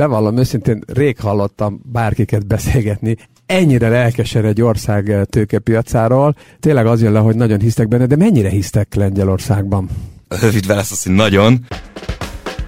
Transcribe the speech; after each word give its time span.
bevallom 0.00 0.36
őszintén, 0.36 0.82
rég 0.86 1.18
hallottam 1.18 1.80
bárkiket 1.92 2.46
beszélgetni, 2.46 3.16
ennyire 3.46 3.88
lelkesen 3.88 4.44
egy 4.44 4.62
ország 4.62 5.26
tőkepiacáról. 5.30 6.34
Tényleg 6.60 6.86
az 6.86 7.02
jön 7.02 7.12
le, 7.12 7.18
hogy 7.18 7.36
nagyon 7.36 7.60
hisztek 7.60 7.88
benne, 7.88 8.06
de 8.06 8.16
mennyire 8.16 8.48
hisztek 8.48 8.94
Lengyelországban? 8.94 9.88
Rövid 10.28 10.66
válasz 10.66 10.90
az, 10.90 11.02
hogy 11.02 11.12
nagyon. 11.12 11.66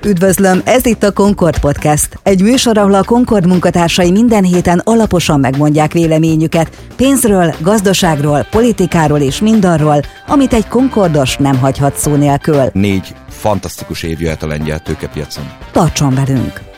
Üdvözlöm, 0.04 0.62
ez 0.64 0.86
itt 0.86 1.02
a 1.02 1.12
Concord 1.12 1.58
Podcast. 1.58 2.18
Egy 2.22 2.42
műsor, 2.42 2.78
ahol 2.78 2.94
a 2.94 3.04
Concord 3.04 3.46
munkatársai 3.46 4.10
minden 4.10 4.44
héten 4.44 4.78
alaposan 4.84 5.40
megmondják 5.40 5.92
véleményüket 5.92 6.86
pénzről, 6.96 7.54
gazdaságról, 7.60 8.46
politikáról 8.50 9.20
és 9.20 9.40
mindarról, 9.40 10.00
amit 10.26 10.52
egy 10.52 10.68
Concordos 10.68 11.36
nem 11.36 11.58
hagyhat 11.58 11.96
szó 11.96 12.14
nélkül. 12.14 12.70
Négy 12.72 13.14
fantasztikus 13.28 14.02
év 14.02 14.20
jöhet 14.20 14.42
a 14.42 14.46
lengyel 14.46 14.80
tőkepiacon. 14.80 15.44
Tartson 15.72 16.14
velünk! 16.14 16.71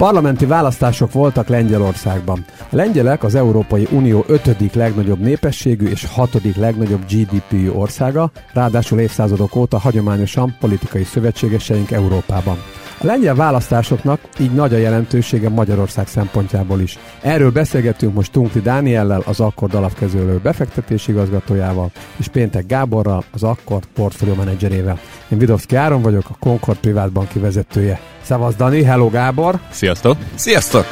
Parlamenti 0.00 0.46
választások 0.46 1.12
voltak 1.12 1.48
Lengyelországban. 1.48 2.44
A 2.58 2.76
lengyelek 2.76 3.24
az 3.24 3.34
Európai 3.34 3.86
Unió 3.90 4.24
ötödik 4.26 4.72
legnagyobb 4.72 5.18
népességű 5.18 5.86
és 5.86 6.04
hatodik 6.04 6.56
legnagyobb 6.56 7.04
GDP-jű 7.10 7.70
országa, 7.70 8.30
ráadásul 8.52 9.00
évszázadok 9.00 9.56
óta 9.56 9.78
hagyományosan 9.78 10.56
politikai 10.60 11.04
szövetségeseink 11.04 11.90
Európában. 11.90 12.56
A 13.02 13.06
lengyel 13.06 13.34
választásoknak 13.34 14.20
így 14.38 14.52
nagy 14.52 14.74
a 14.74 14.78
jelentősége 14.78 15.48
Magyarország 15.48 16.06
szempontjából 16.06 16.80
is. 16.80 16.98
Erről 17.22 17.50
beszélgettünk 17.50 18.14
most 18.14 18.32
Tunkli 18.32 18.60
Dániellel, 18.60 19.22
az 19.26 19.40
Akkord 19.40 19.74
alapkezőlő 19.74 20.38
befektetési 20.42 21.10
igazgatójával, 21.10 21.90
és 22.16 22.28
Péntek 22.28 22.66
Gáborral, 22.66 23.24
az 23.32 23.42
Akkord 23.42 23.84
portfólió 23.94 24.34
menedzserével. 24.34 24.98
Én 25.28 25.38
Vidovszki 25.38 25.76
Áron 25.76 26.02
vagyok, 26.02 26.24
a 26.28 26.36
Concord 26.38 26.78
Privát 26.78 27.12
Banki 27.12 27.38
vezetője. 27.38 28.00
Szevasz 28.22 28.54
Dani, 28.54 28.82
hello 28.82 29.08
Gábor! 29.08 29.58
Sziasztok! 29.70 30.16
Sziasztok! 30.34 30.84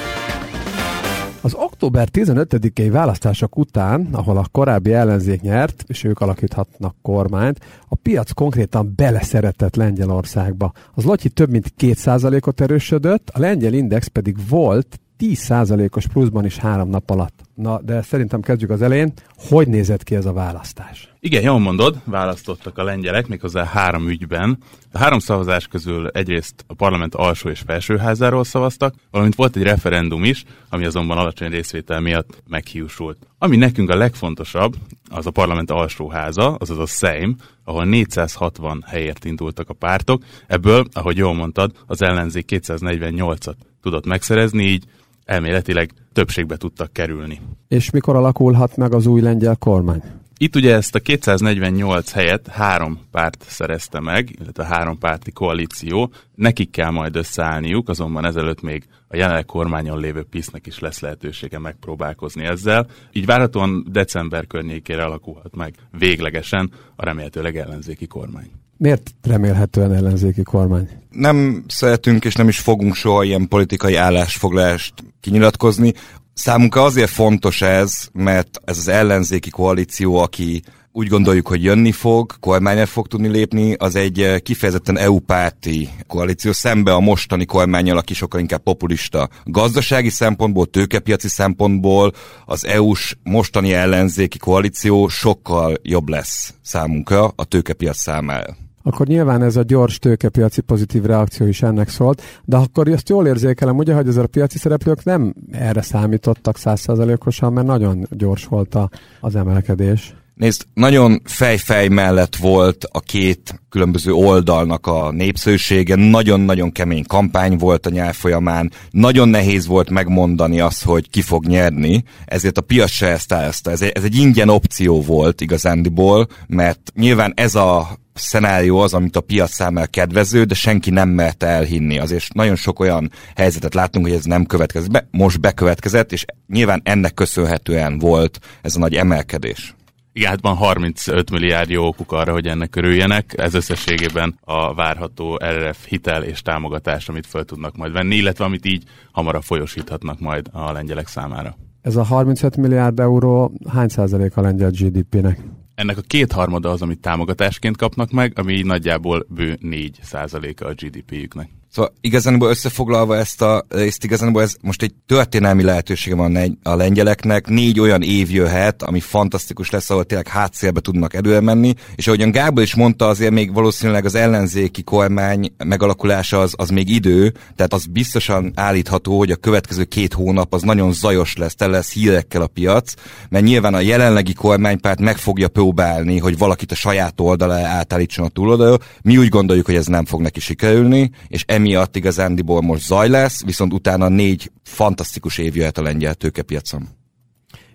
Az 1.40 1.54
október 1.54 2.08
15-i 2.12 2.88
választások 2.90 3.56
után, 3.56 4.08
ahol 4.12 4.36
a 4.36 4.46
korábbi 4.52 4.92
ellenzék 4.92 5.40
nyert, 5.40 5.84
és 5.86 6.04
ők 6.04 6.20
alakíthatnak 6.20 6.94
kormányt, 7.02 7.60
a 7.88 7.94
piac 7.94 8.30
konkrétan 8.30 8.92
beleszeretett 8.96 9.76
Lengyelországba. 9.76 10.72
Az 10.94 11.04
Lotyi 11.04 11.28
több 11.28 11.50
mint 11.50 11.72
2%-ot 11.78 12.60
erősödött, 12.60 13.30
a 13.30 13.38
lengyel 13.38 13.72
index 13.72 14.06
pedig 14.06 14.36
volt 14.48 15.00
10%-os 15.18 16.06
pluszban 16.06 16.44
is 16.44 16.58
három 16.58 16.88
nap 16.88 17.10
alatt. 17.10 17.47
Na, 17.58 17.80
de 17.82 18.02
szerintem 18.02 18.40
kezdjük 18.40 18.70
az 18.70 18.82
elején. 18.82 19.12
Hogy 19.36 19.68
nézett 19.68 20.02
ki 20.02 20.14
ez 20.14 20.26
a 20.26 20.32
választás? 20.32 21.12
Igen, 21.20 21.42
jól 21.42 21.58
mondod, 21.58 21.96
választottak 22.04 22.78
a 22.78 22.82
lengyelek, 22.82 23.26
méghozzá 23.26 23.64
három 23.64 24.08
ügyben. 24.08 24.58
A 24.92 24.98
három 24.98 25.18
szavazás 25.18 25.66
közül 25.66 26.08
egyrészt 26.08 26.64
a 26.66 26.74
parlament 26.74 27.14
alsó 27.14 27.48
és 27.48 27.62
felsőházáról 27.66 28.44
szavaztak, 28.44 28.94
valamint 29.10 29.34
volt 29.34 29.56
egy 29.56 29.62
referendum 29.62 30.24
is, 30.24 30.44
ami 30.68 30.84
azonban 30.84 31.18
alacsony 31.18 31.50
részvétel 31.50 32.00
miatt 32.00 32.42
meghiúsult. 32.48 33.18
Ami 33.38 33.56
nekünk 33.56 33.90
a 33.90 33.96
legfontosabb, 33.96 34.74
az 35.10 35.26
a 35.26 35.30
parlament 35.30 35.70
alsóháza, 35.70 36.54
azaz 36.54 36.78
a 36.78 36.86
Sejm, 36.86 37.36
ahol 37.64 37.84
460 37.84 38.84
helyért 38.86 39.24
indultak 39.24 39.68
a 39.68 39.74
pártok, 39.74 40.22
ebből, 40.46 40.86
ahogy 40.92 41.16
jól 41.16 41.34
mondtad, 41.34 41.72
az 41.86 42.02
ellenzék 42.02 42.48
248-at 42.50 43.54
tudott 43.82 44.06
megszerezni, 44.06 44.64
így 44.64 44.84
elméletileg 45.28 45.90
többségbe 46.12 46.56
tudtak 46.56 46.92
kerülni. 46.92 47.40
És 47.68 47.90
mikor 47.90 48.16
alakulhat 48.16 48.76
meg 48.76 48.92
az 48.92 49.06
új 49.06 49.20
lengyel 49.20 49.56
kormány? 49.56 50.02
Itt 50.40 50.56
ugye 50.56 50.74
ezt 50.74 50.94
a 50.94 51.00
248 51.00 52.12
helyet 52.12 52.46
három 52.46 53.00
párt 53.10 53.44
szerezte 53.48 54.00
meg, 54.00 54.36
illetve 54.40 54.64
három 54.64 54.98
párti 54.98 55.32
koalíció. 55.32 56.12
Nekik 56.34 56.70
kell 56.70 56.90
majd 56.90 57.16
összeállniuk, 57.16 57.88
azonban 57.88 58.24
ezelőtt 58.24 58.60
még 58.60 58.84
a 59.08 59.16
jelenleg 59.16 59.44
kormányon 59.44 60.00
lévő 60.00 60.22
PISZ-nek 60.22 60.66
is 60.66 60.78
lesz 60.78 61.00
lehetősége 61.00 61.58
megpróbálkozni 61.58 62.44
ezzel. 62.44 62.86
Így 63.12 63.26
várhatóan 63.26 63.86
december 63.90 64.46
környékére 64.46 65.04
alakulhat 65.04 65.56
meg 65.56 65.74
véglegesen 65.98 66.70
a 66.96 67.04
remélhetőleg 67.04 67.56
ellenzéki 67.56 68.06
kormány. 68.06 68.50
Miért 68.78 69.14
remélhetően 69.22 69.92
ellenzéki 69.92 70.42
kormány? 70.42 70.88
Nem 71.10 71.64
szeretünk 71.68 72.24
és 72.24 72.34
nem 72.34 72.48
is 72.48 72.58
fogunk 72.58 72.94
soha 72.94 73.22
ilyen 73.22 73.48
politikai 73.48 73.94
állásfoglalást 73.94 74.94
kinyilatkozni. 75.20 75.92
Számunkra 76.34 76.82
azért 76.82 77.10
fontos 77.10 77.62
ez, 77.62 78.08
mert 78.12 78.60
ez 78.64 78.78
az 78.78 78.88
ellenzéki 78.88 79.50
koalíció, 79.50 80.16
aki 80.16 80.62
úgy 80.92 81.08
gondoljuk, 81.08 81.48
hogy 81.48 81.62
jönni 81.62 81.92
fog, 81.92 82.32
kormányra 82.40 82.86
fog 82.86 83.06
tudni 83.06 83.28
lépni, 83.28 83.72
az 83.72 83.96
egy 83.96 84.42
kifejezetten 84.42 84.98
EU-párti 84.98 85.88
koalíció, 86.06 86.52
szembe 86.52 86.94
a 86.94 87.00
mostani 87.00 87.44
kormányjal, 87.44 87.96
aki 87.96 88.14
sokkal 88.14 88.40
inkább 88.40 88.62
populista. 88.62 89.28
Gazdasági 89.44 90.10
szempontból, 90.10 90.66
tőkepiaci 90.66 91.28
szempontból 91.28 92.12
az 92.46 92.66
EU-s 92.66 93.16
mostani 93.22 93.72
ellenzéki 93.72 94.38
koalíció 94.38 95.08
sokkal 95.08 95.76
jobb 95.82 96.08
lesz 96.08 96.54
számunkra 96.62 97.32
a 97.36 97.44
tőkepiac 97.44 97.98
számára 97.98 98.56
akkor 98.88 99.06
nyilván 99.06 99.42
ez 99.42 99.56
a 99.56 99.62
gyors 99.62 99.98
tőkepiaci 99.98 100.60
pozitív 100.60 101.02
reakció 101.02 101.46
is 101.46 101.62
ennek 101.62 101.88
szólt, 101.88 102.22
de 102.44 102.56
akkor 102.56 102.88
azt 102.88 103.08
jól 103.08 103.26
érzékelem, 103.26 103.76
ugye, 103.76 103.94
hogy 103.94 104.08
ezek 104.08 104.24
a 104.24 104.26
piaci 104.26 104.58
szereplők 104.58 105.04
nem 105.04 105.34
erre 105.52 105.82
számítottak 105.82 106.56
százszerzalékosan, 106.56 107.52
mert 107.52 107.66
nagyon 107.66 108.06
gyors 108.10 108.44
volt 108.44 108.74
a, 108.74 108.90
az 109.20 109.36
emelkedés. 109.36 110.14
Nézd, 110.34 110.64
nagyon 110.74 111.22
fejfej 111.24 111.88
mellett 111.88 112.36
volt 112.36 112.84
a 112.92 113.00
két 113.00 113.60
különböző 113.68 114.12
oldalnak 114.12 114.86
a 114.86 115.10
népszerűsége, 115.12 115.94
nagyon-nagyon 115.94 116.72
kemény 116.72 117.04
kampány 117.06 117.56
volt 117.56 117.86
a 117.86 117.90
nyár 117.90 118.14
folyamán, 118.14 118.72
nagyon 118.90 119.28
nehéz 119.28 119.66
volt 119.66 119.90
megmondani 119.90 120.60
azt, 120.60 120.84
hogy 120.84 121.10
ki 121.10 121.22
fog 121.22 121.46
nyerni, 121.46 122.04
ezért 122.24 122.58
a 122.58 122.60
piac 122.60 122.90
se 122.90 123.06
ezt 123.06 123.32
Ez 123.66 123.82
egy, 123.82 123.90
ez 123.94 124.04
egy 124.04 124.16
ingyen 124.16 124.48
opció 124.48 125.02
volt 125.02 125.40
igazándiból, 125.40 126.26
mert 126.46 126.92
nyilván 126.94 127.32
ez 127.36 127.54
a 127.54 127.98
szenárió 128.20 128.78
az, 128.78 128.94
amit 128.94 129.16
a 129.16 129.20
piac 129.20 129.52
számára 129.52 129.86
kedvező, 129.86 130.44
de 130.44 130.54
senki 130.54 130.90
nem 130.90 131.08
merte 131.08 131.46
elhinni. 131.46 131.98
Azért 131.98 132.34
nagyon 132.34 132.56
sok 132.56 132.80
olyan 132.80 133.10
helyzetet 133.36 133.74
láttunk, 133.74 134.06
hogy 134.06 134.14
ez 134.14 134.24
nem 134.24 134.46
következett 134.46 134.90
be, 134.90 135.08
most 135.10 135.40
bekövetkezett, 135.40 136.12
és 136.12 136.24
nyilván 136.46 136.80
ennek 136.84 137.14
köszönhetően 137.14 137.98
volt 137.98 138.38
ez 138.62 138.76
a 138.76 138.78
nagy 138.78 138.94
emelkedés. 138.94 139.76
Igen, 140.12 140.30
hát 140.30 140.40
van 140.40 140.56
35 140.56 141.30
milliárd 141.30 141.70
jó 141.70 141.86
okuk 141.86 142.12
arra, 142.12 142.32
hogy 142.32 142.46
ennek 142.46 142.70
körüljenek. 142.70 143.34
Ez 143.36 143.54
összességében 143.54 144.38
a 144.40 144.74
várható 144.74 145.38
RRF 145.44 145.86
hitel 145.86 146.22
és 146.22 146.42
támogatás, 146.42 147.08
amit 147.08 147.26
fel 147.26 147.44
tudnak 147.44 147.76
majd 147.76 147.92
venni, 147.92 148.16
illetve 148.16 148.44
amit 148.44 148.66
így 148.66 148.82
hamarabb 149.12 149.42
folyosíthatnak 149.42 150.20
majd 150.20 150.46
a 150.52 150.72
lengyelek 150.72 151.06
számára. 151.06 151.56
Ez 151.82 151.96
a 151.96 152.02
35 152.02 152.56
milliárd 152.56 153.00
euró 153.00 153.52
hány 153.68 153.88
százalék 153.88 154.36
a 154.36 154.40
lengyel 154.40 154.70
GDP-nek? 154.70 155.40
Ennek 155.78 155.98
a 155.98 156.00
kétharmada 156.00 156.70
az, 156.70 156.82
amit 156.82 157.00
támogatásként 157.00 157.76
kapnak 157.76 158.10
meg, 158.10 158.32
ami 158.38 158.62
nagyjából 158.62 159.26
bő 159.28 159.58
4 159.60 159.98
százaléka 160.02 160.66
a 160.66 160.72
GDP-jüknek. 160.72 161.50
Szóval 161.78 161.94
igazából 162.00 162.48
összefoglalva 162.48 163.16
ezt 163.16 163.42
a 163.42 163.66
részt, 163.68 164.04
igazából 164.04 164.42
ez 164.42 164.54
most 164.60 164.82
egy 164.82 164.94
történelmi 165.06 165.62
lehetősége 165.62 166.16
van 166.16 166.58
a 166.62 166.74
lengyeleknek. 166.74 167.46
Négy 167.46 167.80
olyan 167.80 168.02
év 168.02 168.30
jöhet, 168.30 168.82
ami 168.82 169.00
fantasztikus 169.00 169.70
lesz, 169.70 169.90
ahol 169.90 170.04
tényleg 170.04 170.28
hátszélbe 170.28 170.80
tudnak 170.80 171.14
előre 171.14 171.40
menni, 171.40 171.74
és 171.94 172.06
ahogyan 172.06 172.30
Gábor 172.30 172.62
is 172.62 172.74
mondta, 172.74 173.06
azért 173.06 173.32
még 173.32 173.52
valószínűleg 173.52 174.04
az 174.04 174.14
ellenzéki 174.14 174.82
kormány 174.82 175.52
megalakulása 175.64 176.40
az, 176.40 176.54
az 176.56 176.68
még 176.68 176.90
idő, 176.90 177.34
tehát 177.56 177.72
az 177.72 177.86
biztosan 177.86 178.52
állítható, 178.54 179.18
hogy 179.18 179.30
a 179.30 179.36
következő 179.36 179.84
két 179.84 180.12
hónap 180.12 180.54
az 180.54 180.62
nagyon 180.62 180.92
zajos 180.92 181.36
lesz, 181.36 181.54
tele 181.54 181.72
lesz 181.72 181.92
hírekkel 181.92 182.42
a 182.42 182.46
piac, 182.46 182.94
mert 183.28 183.44
nyilván 183.44 183.74
a 183.74 183.80
jelenlegi 183.80 184.32
kormánypárt 184.32 185.00
meg 185.00 185.16
fogja 185.16 185.48
próbálni, 185.48 186.18
hogy 186.18 186.38
valakit 186.38 186.72
a 186.72 186.74
saját 186.74 187.20
oldalá 187.20 187.66
átállítson 187.66 188.24
a 188.24 188.28
túloldalról. 188.28 188.78
Mi 189.02 189.16
úgy 189.16 189.28
gondoljuk, 189.28 189.66
hogy 189.66 189.74
ez 189.74 189.86
nem 189.86 190.04
fog 190.04 190.20
neki 190.20 190.40
sikerülni, 190.40 191.10
és 191.28 191.44
emiatt 191.68 191.96
igazándiból 191.96 192.60
most 192.60 192.86
zaj 192.86 193.08
lesz, 193.08 193.44
viszont 193.44 193.72
utána 193.72 194.08
négy 194.08 194.50
fantasztikus 194.62 195.38
év 195.38 195.56
jöhet 195.56 195.78
a 195.78 195.82
lengyel 195.82 196.14
tőkepiacon. 196.14 196.88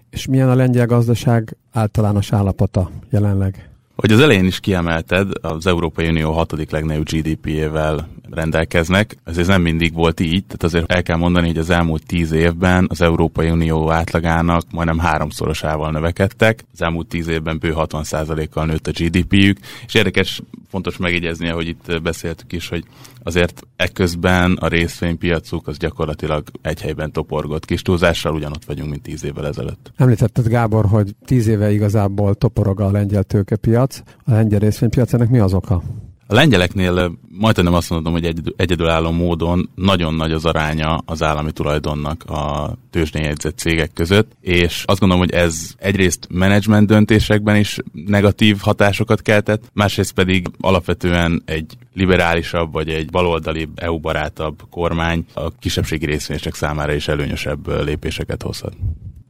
És 0.10 0.26
milyen 0.26 0.50
a 0.50 0.56
lengyel 0.56 0.86
gazdaság 0.86 1.58
általános 1.72 2.32
állapota 2.32 2.92
jelenleg? 3.10 3.70
Hogy 3.96 4.12
az 4.12 4.20
elején 4.20 4.46
is 4.46 4.60
kiemelted, 4.60 5.30
az 5.42 5.68
Európai 5.68 6.08
Unió 6.08 6.32
hatodik 6.32 6.72
legnagyobb 6.72 7.10
GDP-ével 7.10 8.10
rendelkeznek. 8.30 9.18
Ez 9.24 9.48
nem 9.48 9.62
mindig 9.62 9.94
volt 9.94 10.20
így, 10.20 10.46
tehát 10.46 10.64
azért 10.64 10.92
el 10.92 11.04
kell 11.04 11.18
mondani, 11.18 11.48
hogy 11.48 11.58
az 11.58 11.70
elmúlt 11.70 12.06
tíz 12.06 12.32
évben 12.32 12.86
az 12.90 13.02
Európai 13.02 13.50
Unió 13.50 13.92
átlagának 13.92 14.64
majdnem 14.72 14.98
háromszorosával 14.98 15.92
növekedtek. 15.92 16.64
Az 16.74 16.82
elmúlt 16.82 17.08
tíz 17.08 17.28
évben 17.28 17.58
bő 17.60 17.74
60%-kal 17.76 18.66
nőtt 18.66 18.88
a 18.88 18.92
GDP-jük, 18.92 19.58
és 19.86 19.94
érdekes, 19.94 20.42
fontos 20.70 20.98
megjegyezni, 20.98 21.48
hogy 21.48 21.68
itt 21.68 22.02
beszéltük 22.02 22.54
is, 22.54 22.70
hogy 22.70 22.84
azért 23.24 23.62
ekközben 23.76 24.54
a 24.54 24.68
részvénypiacuk 24.68 25.68
az 25.68 25.78
gyakorlatilag 25.78 26.44
egy 26.62 26.82
helyben 26.82 27.12
toporgott. 27.12 27.66
Kis 27.66 27.82
túlzással 27.82 28.34
ugyanott 28.34 28.66
vagyunk, 28.66 28.90
mint 28.90 29.02
tíz 29.02 29.24
évvel 29.24 29.48
ezelőtt. 29.48 29.92
Említetted 29.96 30.48
Gábor, 30.48 30.86
hogy 30.86 31.16
tíz 31.26 31.48
éve 31.48 31.72
igazából 31.72 32.36
toporog 32.36 32.82
a 32.82 32.92
lengyel 32.92 33.24
tőkepiac, 33.24 34.02
a 34.26 34.32
lengyel 34.32 34.60
részvénypiac, 34.60 35.14
ennek 35.14 35.30
mi 35.30 35.40
az 35.40 35.54
oka? 35.54 35.84
A 36.28 36.34
lengyeleknél 36.34 37.18
majdnem 37.30 37.74
azt 37.74 37.90
mondom, 37.90 38.14
hogy 38.14 38.26
egy, 38.26 38.54
egyedülálló 38.56 39.12
módon 39.12 39.70
nagyon 39.76 40.14
nagy 40.14 40.32
az 40.32 40.46
aránya 40.46 41.02
az 41.06 41.24
állami 41.24 41.52
tulajdonnak 41.52 42.24
a 42.24 42.74
tőzsdén 42.90 43.36
cégek 43.56 43.94
között, 43.94 44.32
és 44.42 44.84
azt 44.86 45.00
gondolom, 45.00 45.24
hogy 45.24 45.34
ez 45.34 45.74
egyrészt 45.78 46.28
menedzsment 46.30 46.88
döntésekben 46.88 47.56
is 47.56 47.78
negatív 47.92 48.58
hatásokat 48.60 49.22
keltett, 49.22 49.64
másrészt 49.74 50.14
pedig 50.14 50.48
alapvetően 50.60 51.42
egy 51.46 51.78
liberálisabb 51.94 52.72
vagy 52.72 52.90
egy 52.90 53.10
baloldali 53.10 53.68
EU-barátabb 53.76 54.62
kormány 54.70 55.26
a 55.34 55.50
kisebbségi 55.60 56.06
részvényesek 56.06 56.56
számára 56.56 56.94
is 56.94 57.08
előnyösebb 57.08 57.84
lépéseket 57.84 58.42
hozhat. 58.42 58.74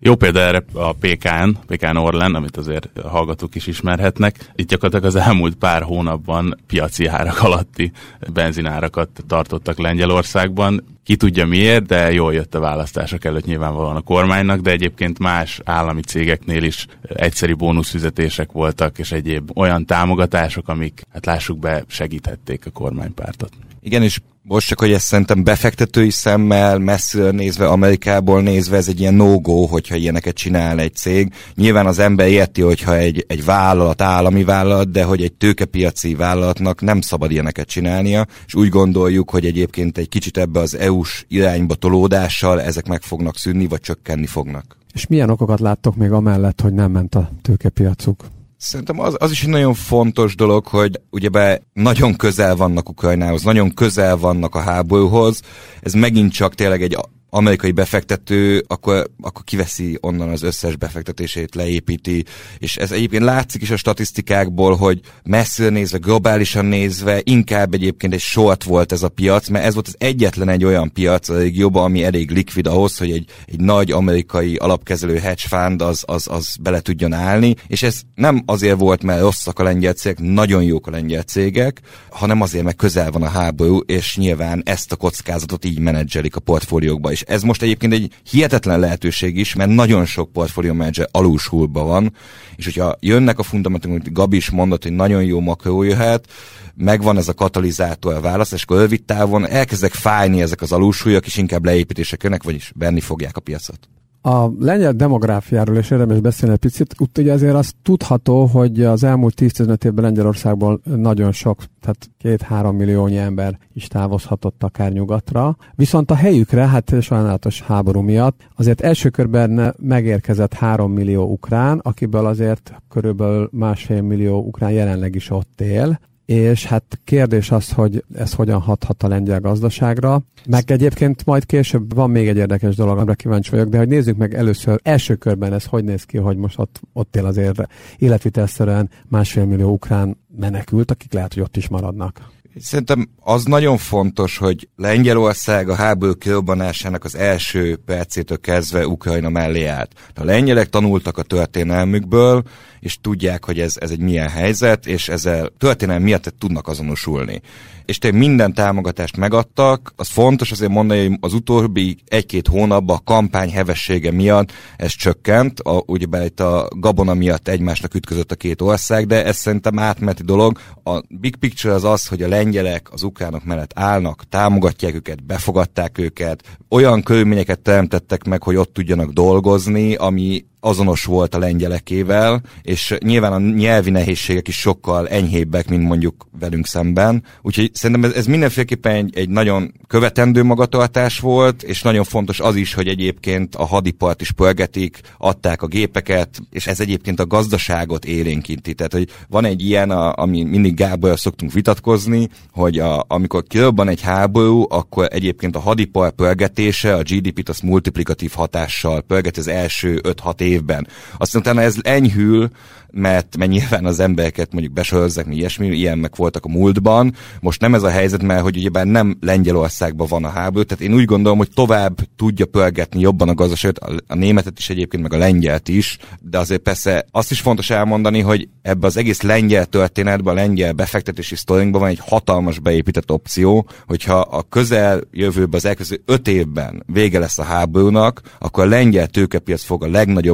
Jó 0.06 0.16
példa 0.16 0.40
erre 0.40 0.64
a 0.74 0.94
PKN, 0.94 1.50
PKN 1.68 1.96
Orlen, 1.96 2.36
amit 2.36 2.58
azért 2.58 2.90
hallgatók 3.04 3.56
is 3.56 3.68
ismerhetnek. 3.68 4.52
Itt 4.56 4.68
gyakorlatilag 4.68 5.16
az 5.16 5.22
elmúlt 5.28 5.56
pár 5.56 5.82
hónapban 5.82 6.60
piaci 6.68 7.06
árak 7.06 7.44
alatti 7.44 7.92
benzinárakat 8.34 9.10
tartottak 9.28 9.78
Lengyelországban. 9.78 10.84
Ki 11.04 11.16
tudja 11.16 11.46
miért, 11.46 11.86
de 11.86 12.12
jól 12.12 12.34
jött 12.34 12.56
a 12.56 12.60
választások 12.60 13.26
előtt 13.26 13.46
nyilvánvalóan 13.46 13.96
a 13.96 14.02
kormánynak, 14.02 14.60
de 14.60 14.72
egyébként 14.72 15.20
más 15.20 15.62
állami 15.64 16.02
cégeknél 16.02 16.64
is 16.64 16.88
egyszeri 17.02 17.54
bónuszfizetések 17.54 18.52
voltak, 18.52 19.00
és 19.00 19.12
egyéb 19.12 19.58
olyan 19.58 19.86
támogatások, 19.86 20.68
amik, 20.68 21.02
hát 21.14 21.26
lássuk 21.26 21.60
be, 21.60 21.84
segíthették 21.88 22.66
a 22.66 22.72
kormánypártot. 22.72 23.52
Igen, 23.82 24.04
és 24.04 24.20
most 24.46 24.68
csak, 24.68 24.80
hogy 24.80 24.92
ezt 24.92 25.06
szerintem 25.06 25.44
befektetői 25.44 26.10
szemmel, 26.10 26.78
messziről 26.78 27.32
nézve, 27.32 27.68
Amerikából 27.68 28.42
nézve, 28.42 28.78
ez 28.78 28.88
egy 28.88 29.00
ilyen 29.00 29.14
no-go, 29.14 29.66
hogyha 29.66 29.96
ilyeneket 29.96 30.36
csinál 30.36 30.80
egy 30.80 30.96
cég. 30.96 31.34
Nyilván 31.56 31.86
az 31.86 32.00
ember 32.00 32.28
érti, 32.28 32.62
hogyha 32.62 32.98
egy, 32.98 33.26
egy 33.28 33.46
vállalat, 33.46 34.02
állami 34.02 34.44
vállalat, 34.44 34.92
de 34.92 35.04
hogy 35.04 35.24
egy 35.24 35.34
tőkepiaci 35.34 36.16
vállalatnak 36.16 36.82
nem 36.82 37.02
szabad 37.02 37.32
ilyeneket 37.32 37.68
csinálnia, 37.68 38.28
és 38.46 38.56
úgy 38.56 38.70
gondoljuk, 38.70 39.30
hogy 39.30 39.46
egyébként 39.46 39.98
egy 39.98 40.10
kicsit 40.10 40.38
ebbe 40.38 40.60
az 40.60 40.76
EU-s 40.76 41.26
irányba 41.28 41.76
tolódással 41.76 42.62
ezek 42.62 42.88
meg 42.88 43.02
fognak 43.02 43.38
szűnni, 43.38 43.68
vagy 43.68 43.80
csökkenni 43.80 44.26
fognak. 44.26 44.78
És 44.94 45.08
milyen 45.08 45.30
okokat 45.30 45.60
láttok 45.60 45.96
még 45.96 46.12
amellett, 46.12 46.62
hogy 46.62 46.74
nem 46.74 46.92
ment 46.92 47.16
a 47.16 47.30
tőkepiacuk? 47.42 48.26
Szerintem 48.64 49.00
az, 49.00 49.16
az 49.20 49.32
is 49.32 49.44
egy 49.44 49.50
nagyon 49.50 49.74
fontos 49.74 50.36
dolog, 50.36 50.68
hogy 50.68 51.02
ugyebár 51.10 51.62
nagyon 51.74 52.16
közel 52.16 52.56
vannak 52.56 52.90
Ukrajnához, 52.90 53.44
nagyon 53.44 53.74
közel 53.74 54.18
vannak 54.18 54.56
a 54.56 54.60
háborúhoz. 54.60 55.42
Ez 55.82 55.94
megint 55.94 56.34
csak 56.34 56.56
tényleg 56.56 56.82
egy 56.82 56.98
amerikai 57.36 57.72
befektető, 57.72 58.64
akkor, 58.68 59.10
akkor 59.22 59.44
kiveszi 59.44 59.98
onnan 60.02 60.30
az 60.30 60.42
összes 60.42 60.76
befektetését, 60.76 61.56
leépíti, 61.56 62.26
és 62.58 62.78
ez 62.78 62.92
egyébként 62.92 63.24
látszik 63.24 63.62
is 63.62 63.70
a 63.70 63.78
statisztikákból, 63.78 64.76
hogy 64.76 65.00
messzire 65.24 65.70
nézve, 65.70 65.98
globálisan 65.98 66.66
nézve, 66.66 67.22
inkább 67.24 67.74
egyébként 67.74 68.14
egy 68.14 68.20
short 68.20 68.64
volt 68.64 68.92
ez 68.92 69.04
a 69.04 69.10
piac, 69.10 69.48
mert 69.48 69.66
ez 69.66 69.74
volt 69.74 69.88
az 69.88 69.96
egyetlen 69.98 70.50
egy 70.50 70.64
olyan 70.64 70.92
piac 70.92 71.30
a 71.30 71.38
régióban, 71.38 71.84
ami 71.84 72.04
elég 72.04 72.32
likvid 72.32 72.68
ahhoz, 72.68 72.98
hogy 72.98 73.12
egy, 73.12 73.30
egy 73.46 73.60
nagy 73.60 73.92
amerikai 73.92 74.56
alapkezelő 74.56 75.18
hedge 75.18 75.48
fund 75.48 75.82
az, 75.82 76.04
az, 76.08 76.28
az 76.32 76.56
bele 76.62 76.80
tudjon 76.80 77.14
állni, 77.14 77.56
és 77.68 77.84
ez 77.84 78.02
nem 78.16 78.44
azért 78.46 78.80
volt, 78.80 79.04
mert 79.04 79.22
rosszak 79.22 79.60
a 79.60 79.64
lengyel 79.64 79.94
cégek, 79.94 80.20
nagyon 80.20 80.64
jók 80.64 80.88
a 80.88 80.92
lengyel 80.92 81.24
cégek, 81.24 81.82
hanem 82.10 82.42
azért, 82.42 82.64
mert 82.64 82.78
közel 82.78 83.12
van 83.12 83.24
a 83.24 83.30
háború, 83.30 83.78
és 83.78 84.18
nyilván 84.18 84.62
ezt 84.66 84.92
a 84.92 84.96
kockázatot 84.96 85.66
így 85.66 85.80
menedzselik 85.80 86.36
a 86.36 86.40
portfóliókba, 86.40 87.12
és 87.12 87.23
ez 87.28 87.42
most 87.42 87.62
egyébként 87.62 87.94
egy 87.94 88.14
hihetetlen 88.30 88.80
lehetőség 88.80 89.38
is, 89.38 89.56
mert 89.56 89.70
nagyon 89.70 90.06
sok 90.06 90.32
portfólió 90.32 90.74
menedzser 90.74 91.08
alulsulba 91.12 91.84
van, 91.84 92.14
és 92.56 92.66
hogyha 92.66 92.96
jönnek 93.00 93.40
a 93.40 93.44
fundamentumok, 93.44 93.98
amit 93.98 94.14
Gabi 94.14 94.36
is 94.36 94.50
mondott, 94.50 94.84
hogy 94.84 94.92
nagyon 94.92 95.24
jó 95.24 95.40
makró 95.40 95.84
jöhet, 95.84 96.28
megvan 96.76 97.18
ez 97.18 97.28
a 97.28 97.34
katalizátor 97.34 98.22
válasz, 98.22 98.52
és 98.52 98.64
akkor 98.64 98.90
távon 99.06 99.48
elkezdek 99.48 99.94
fájni 99.94 100.42
ezek 100.42 100.62
az 100.62 100.72
alulsúlyok, 100.72 101.26
és 101.26 101.38
inkább 101.38 101.66
leépítések 101.66 102.24
jönnek, 102.24 102.44
vagyis 102.44 102.72
benni 102.76 103.00
fogják 103.00 103.38
a 103.38 103.42
piacot. 103.42 103.93
A 104.26 104.50
lengyel 104.60 104.94
demográfiáról 104.94 105.78
is 105.78 105.92
érdemes 105.92 106.20
beszélni 106.20 106.54
egy 106.54 106.60
picit. 106.60 106.96
Úgy 106.98 107.10
ugye 107.18 107.34
azért 107.34 107.56
az 107.56 107.74
tudható, 107.82 108.46
hogy 108.46 108.84
az 108.84 109.04
elmúlt 109.04 109.34
10-15 109.42 109.84
évben 109.84 110.04
Lengyelországból 110.04 110.82
nagyon 110.84 111.32
sok, 111.32 111.64
tehát 111.82 112.10
két-három 112.18 112.76
milliónyi 112.76 113.18
ember 113.18 113.58
is 113.74 113.88
távozhatott 113.88 114.64
akár 114.64 114.92
nyugatra. 114.92 115.58
Viszont 115.76 116.12
a 116.12 116.16
helyükre, 116.16 116.68
hát 116.68 117.02
sajnálatos 117.02 117.62
háború 117.62 118.00
miatt, 118.00 118.42
azért 118.56 118.82
első 118.82 119.10
körben 119.10 119.76
megérkezett 119.80 120.54
három 120.54 120.92
millió 120.92 121.24
ukrán, 121.32 121.80
akiből 121.80 122.26
azért 122.26 122.74
körülbelül 122.90 123.50
másfél 123.52 124.02
millió 124.02 124.40
ukrán 124.40 124.72
jelenleg 124.72 125.16
is 125.16 125.30
ott 125.30 125.62
él 125.62 126.00
és 126.26 126.66
hát 126.66 127.00
kérdés 127.04 127.52
az, 127.52 127.72
hogy 127.72 128.04
ez 128.16 128.34
hogyan 128.34 128.60
hathat 128.60 129.04
a 129.04 129.08
lengyel 129.08 129.40
gazdaságra. 129.40 130.22
Meg 130.48 130.72
egyébként 130.72 131.26
majd 131.26 131.46
később 131.46 131.94
van 131.94 132.10
még 132.10 132.28
egy 132.28 132.38
érdekes 132.38 132.76
dolog, 132.76 132.98
amire 132.98 133.14
kíváncsi 133.14 133.50
vagyok, 133.50 133.68
de 133.68 133.78
hogy 133.78 133.88
nézzük 133.88 134.18
meg 134.18 134.34
először 134.34 134.80
első 134.84 135.16
körben 135.16 135.54
ez 135.54 135.66
hogy 135.66 135.84
néz 135.84 136.04
ki, 136.04 136.18
hogy 136.18 136.38
most 136.38 136.60
ott, 136.60 136.82
ott 136.94 137.16
él 137.16 137.26
azért 137.26 137.62
életvitelszerűen 137.98 138.90
másfél 139.08 139.46
millió 139.46 139.72
ukrán 139.72 140.18
menekült, 140.38 140.92
akik 140.92 141.14
lehet, 141.14 141.34
hogy 141.34 141.44
ott 141.44 141.58
is 141.58 141.68
maradnak. 141.68 142.32
Szerintem 142.60 143.10
az 143.20 143.44
nagyon 143.44 143.78
fontos, 143.78 144.38
hogy 144.38 144.70
Lengyelország 144.76 145.70
a 145.70 145.76
háború 145.76 146.14
kirobbanásának 146.14 147.04
az 147.04 147.16
első 147.16 147.76
percétől 147.86 148.40
kezdve 148.40 148.88
Ukrajna 148.88 149.30
mellé 149.30 149.66
állt. 149.66 149.92
A 150.16 150.24
lengyelek 150.24 150.70
tanultak 150.70 151.18
a 151.18 151.24
történelmükből, 151.24 152.44
és 152.80 152.98
tudják, 153.02 153.46
hogy 153.46 153.60
ez, 153.60 153.76
ez 153.80 153.92
egy 153.92 154.00
milyen 154.00 154.30
helyzet, 154.30 154.86
és 154.86 155.10
ezzel 155.10 155.50
történelmi 155.58 156.04
miatt 156.04 156.34
tudnak 156.40 156.68
azonosulni 156.68 157.42
és 157.86 157.98
tényleg 157.98 158.20
minden 158.20 158.54
támogatást 158.54 159.18
megadtak. 159.18 159.94
Az 159.96 160.08
fontos 160.08 160.52
azért 160.52 160.72
mondani, 160.72 161.08
hogy 161.08 161.18
az 161.20 161.34
utóbbi 161.34 161.98
egy-két 162.08 162.48
hónapban 162.48 162.96
a 162.96 163.04
kampány 163.04 163.52
hevessége 163.52 164.12
miatt 164.12 164.52
ez 164.78 164.92
csökkent, 164.92 165.60
a, 165.60 165.84
ugye 165.86 166.26
itt 166.26 166.40
a 166.40 166.68
gabona 166.76 167.14
miatt 167.14 167.48
egymásnak 167.48 167.96
ütközött 167.96 168.32
a 168.32 168.36
két 168.36 168.62
ország, 168.62 169.08
de 169.08 169.26
ez 169.26 169.36
szerintem 169.36 169.80
átmeti 169.80 170.24
dolog. 170.24 170.58
A 170.84 171.02
big 171.10 171.36
picture 171.36 171.74
az 171.74 171.84
az, 171.84 172.08
hogy 172.08 172.22
a 172.22 172.28
lengyelek 172.28 172.88
az 172.92 173.04
ukránok 173.04 173.44
mellett 173.44 173.72
állnak, 173.76 174.24
támogatják 174.30 174.96
őket, 174.96 175.26
befogadták 175.26 175.98
őket, 175.98 176.44
olyan 176.70 177.04
körülményeket 177.04 177.60
teremtettek 177.60 178.24
meg, 178.24 178.44
hogy 178.44 178.56
ott 178.56 178.74
tudjanak 178.74 179.12
dolgozni, 179.12 179.96
ami 179.96 180.46
azonos 180.64 181.04
volt 181.04 181.36
a 181.36 181.40
lengyelekével, 181.40 182.42
és 182.62 182.96
nyilván 183.00 183.34
a 183.34 183.40
nyelvi 183.40 183.90
nehézségek 183.90 184.48
is 184.48 184.60
sokkal 184.60 185.10
enyhébbek, 185.10 185.70
mint 185.70 185.84
mondjuk 185.84 186.28
velünk 186.40 186.68
szemben. 186.68 187.24
Úgyhogy 187.42 187.72
szerintem 187.74 188.10
ez, 188.10 188.16
ez 188.18 188.26
mindenféleképpen 188.26 188.96
egy, 188.96 189.18
egy 189.18 189.30
nagyon 189.30 189.74
követendő 189.88 190.44
magatartás 190.44 191.20
volt, 191.20 191.64
és 191.64 191.82
nagyon 191.82 192.04
fontos 192.04 192.40
az 192.40 192.56
is, 192.56 192.74
hogy 192.74 192.88
egyébként 192.88 193.56
a 193.56 193.66
hadipart 193.66 194.22
is 194.22 194.32
pörgetik, 194.32 195.00
adták 195.18 195.62
a 195.62 195.68
gépeket, 195.68 196.40
és 196.50 196.68
ez 196.68 196.80
egyébként 196.80 197.20
a 197.20 197.28
gazdaságot 197.28 198.06
élénkíti. 198.06 198.74
Tehát, 198.74 198.92
hogy 198.92 199.10
van 199.30 199.46
egy 199.46 199.66
ilyen, 199.66 199.92
a, 199.92 200.14
ami 200.16 200.44
mindig 200.44 200.76
Gáborral 200.76 201.18
szoktunk 201.18 201.52
vitatkozni, 201.52 202.30
hogy 202.52 202.80
a, 202.80 203.06
amikor 203.08 203.44
kirobban 203.44 203.88
egy 203.88 204.02
háború, 204.02 204.66
akkor 204.70 205.08
egyébként 205.12 205.56
a 205.56 205.60
hadipar 205.60 206.12
pörgetése 206.12 206.96
a 206.96 207.02
GDP-t 207.02 207.50
az 207.50 207.60
multiplikatív 207.60 208.32
hatással 208.32 209.02
pörget 209.02 209.38
az 209.38 209.48
első 209.48 210.02
5-6 210.04 210.53
évben. 210.54 210.88
Aztán 211.18 211.42
utána 211.42 211.62
ez 211.62 211.76
enyhül, 211.82 212.50
mert, 212.94 213.38
mert 213.38 213.52
nyilván 213.52 213.86
az 213.86 214.00
embereket 214.00 214.52
mondjuk 214.52 214.74
besorozzák, 214.74 215.26
mi 215.26 215.36
ilyesmi, 215.36 215.68
ilyen 215.68 215.98
meg 215.98 216.12
voltak 216.16 216.46
a 216.46 216.50
múltban. 216.50 217.16
Most 217.40 217.62
nem 217.62 217.74
ez 217.74 217.84
a 217.84 217.90
helyzet, 217.90 218.22
mert 218.22 218.42
hogy 218.42 218.58
ugyebár 218.58 218.86
nem 218.86 219.18
Lengyelországban 219.22 220.08
van 220.08 220.24
a 220.24 220.30
háború, 220.30 220.66
tehát 220.66 220.84
én 220.84 220.94
úgy 220.94 221.06
gondolom, 221.06 221.38
hogy 221.38 221.50
tovább 221.54 222.00
tudja 222.16 222.46
pörgetni 222.46 223.00
jobban 223.00 223.30
a 223.30 223.34
gazdaságot, 223.34 223.78
a, 223.80 223.96
a 224.08 224.16
németet 224.16 224.58
is 224.58 224.70
egyébként, 224.70 225.04
meg 225.04 225.14
a 225.14 225.18
lengyelt 225.18 225.68
is, 225.68 225.98
de 226.22 226.38
azért 226.38 226.62
persze 226.62 227.06
azt 227.12 227.32
is 227.32 227.42
fontos 227.42 227.70
elmondani, 227.70 228.20
hogy 228.20 228.48
ebbe 228.62 228.88
az 228.88 228.98
egész 228.98 229.22
lengyel 229.22 229.66
történetben, 229.66 230.34
a 230.34 230.40
lengyel 230.40 230.74
befektetési 230.74 231.36
sztorinkban 231.36 231.82
van 231.82 231.90
egy 231.90 232.02
hatalmas 232.02 232.60
beépített 232.60 233.12
opció, 233.12 233.68
hogyha 233.88 234.20
a 234.20 234.42
közel 234.50 235.02
jövőben, 235.12 235.54
az 235.54 235.66
elkövetkező 235.66 236.02
öt 236.06 236.28
évben 236.28 236.84
vége 236.86 237.20
lesz 237.20 237.40
a 237.40 237.44
háborúnak, 237.44 238.22
akkor 238.40 238.64
a 238.64 238.68
lengyel 238.68 239.08
tőkepiac 239.08 239.64
fog 239.64 239.84
a 239.84 239.88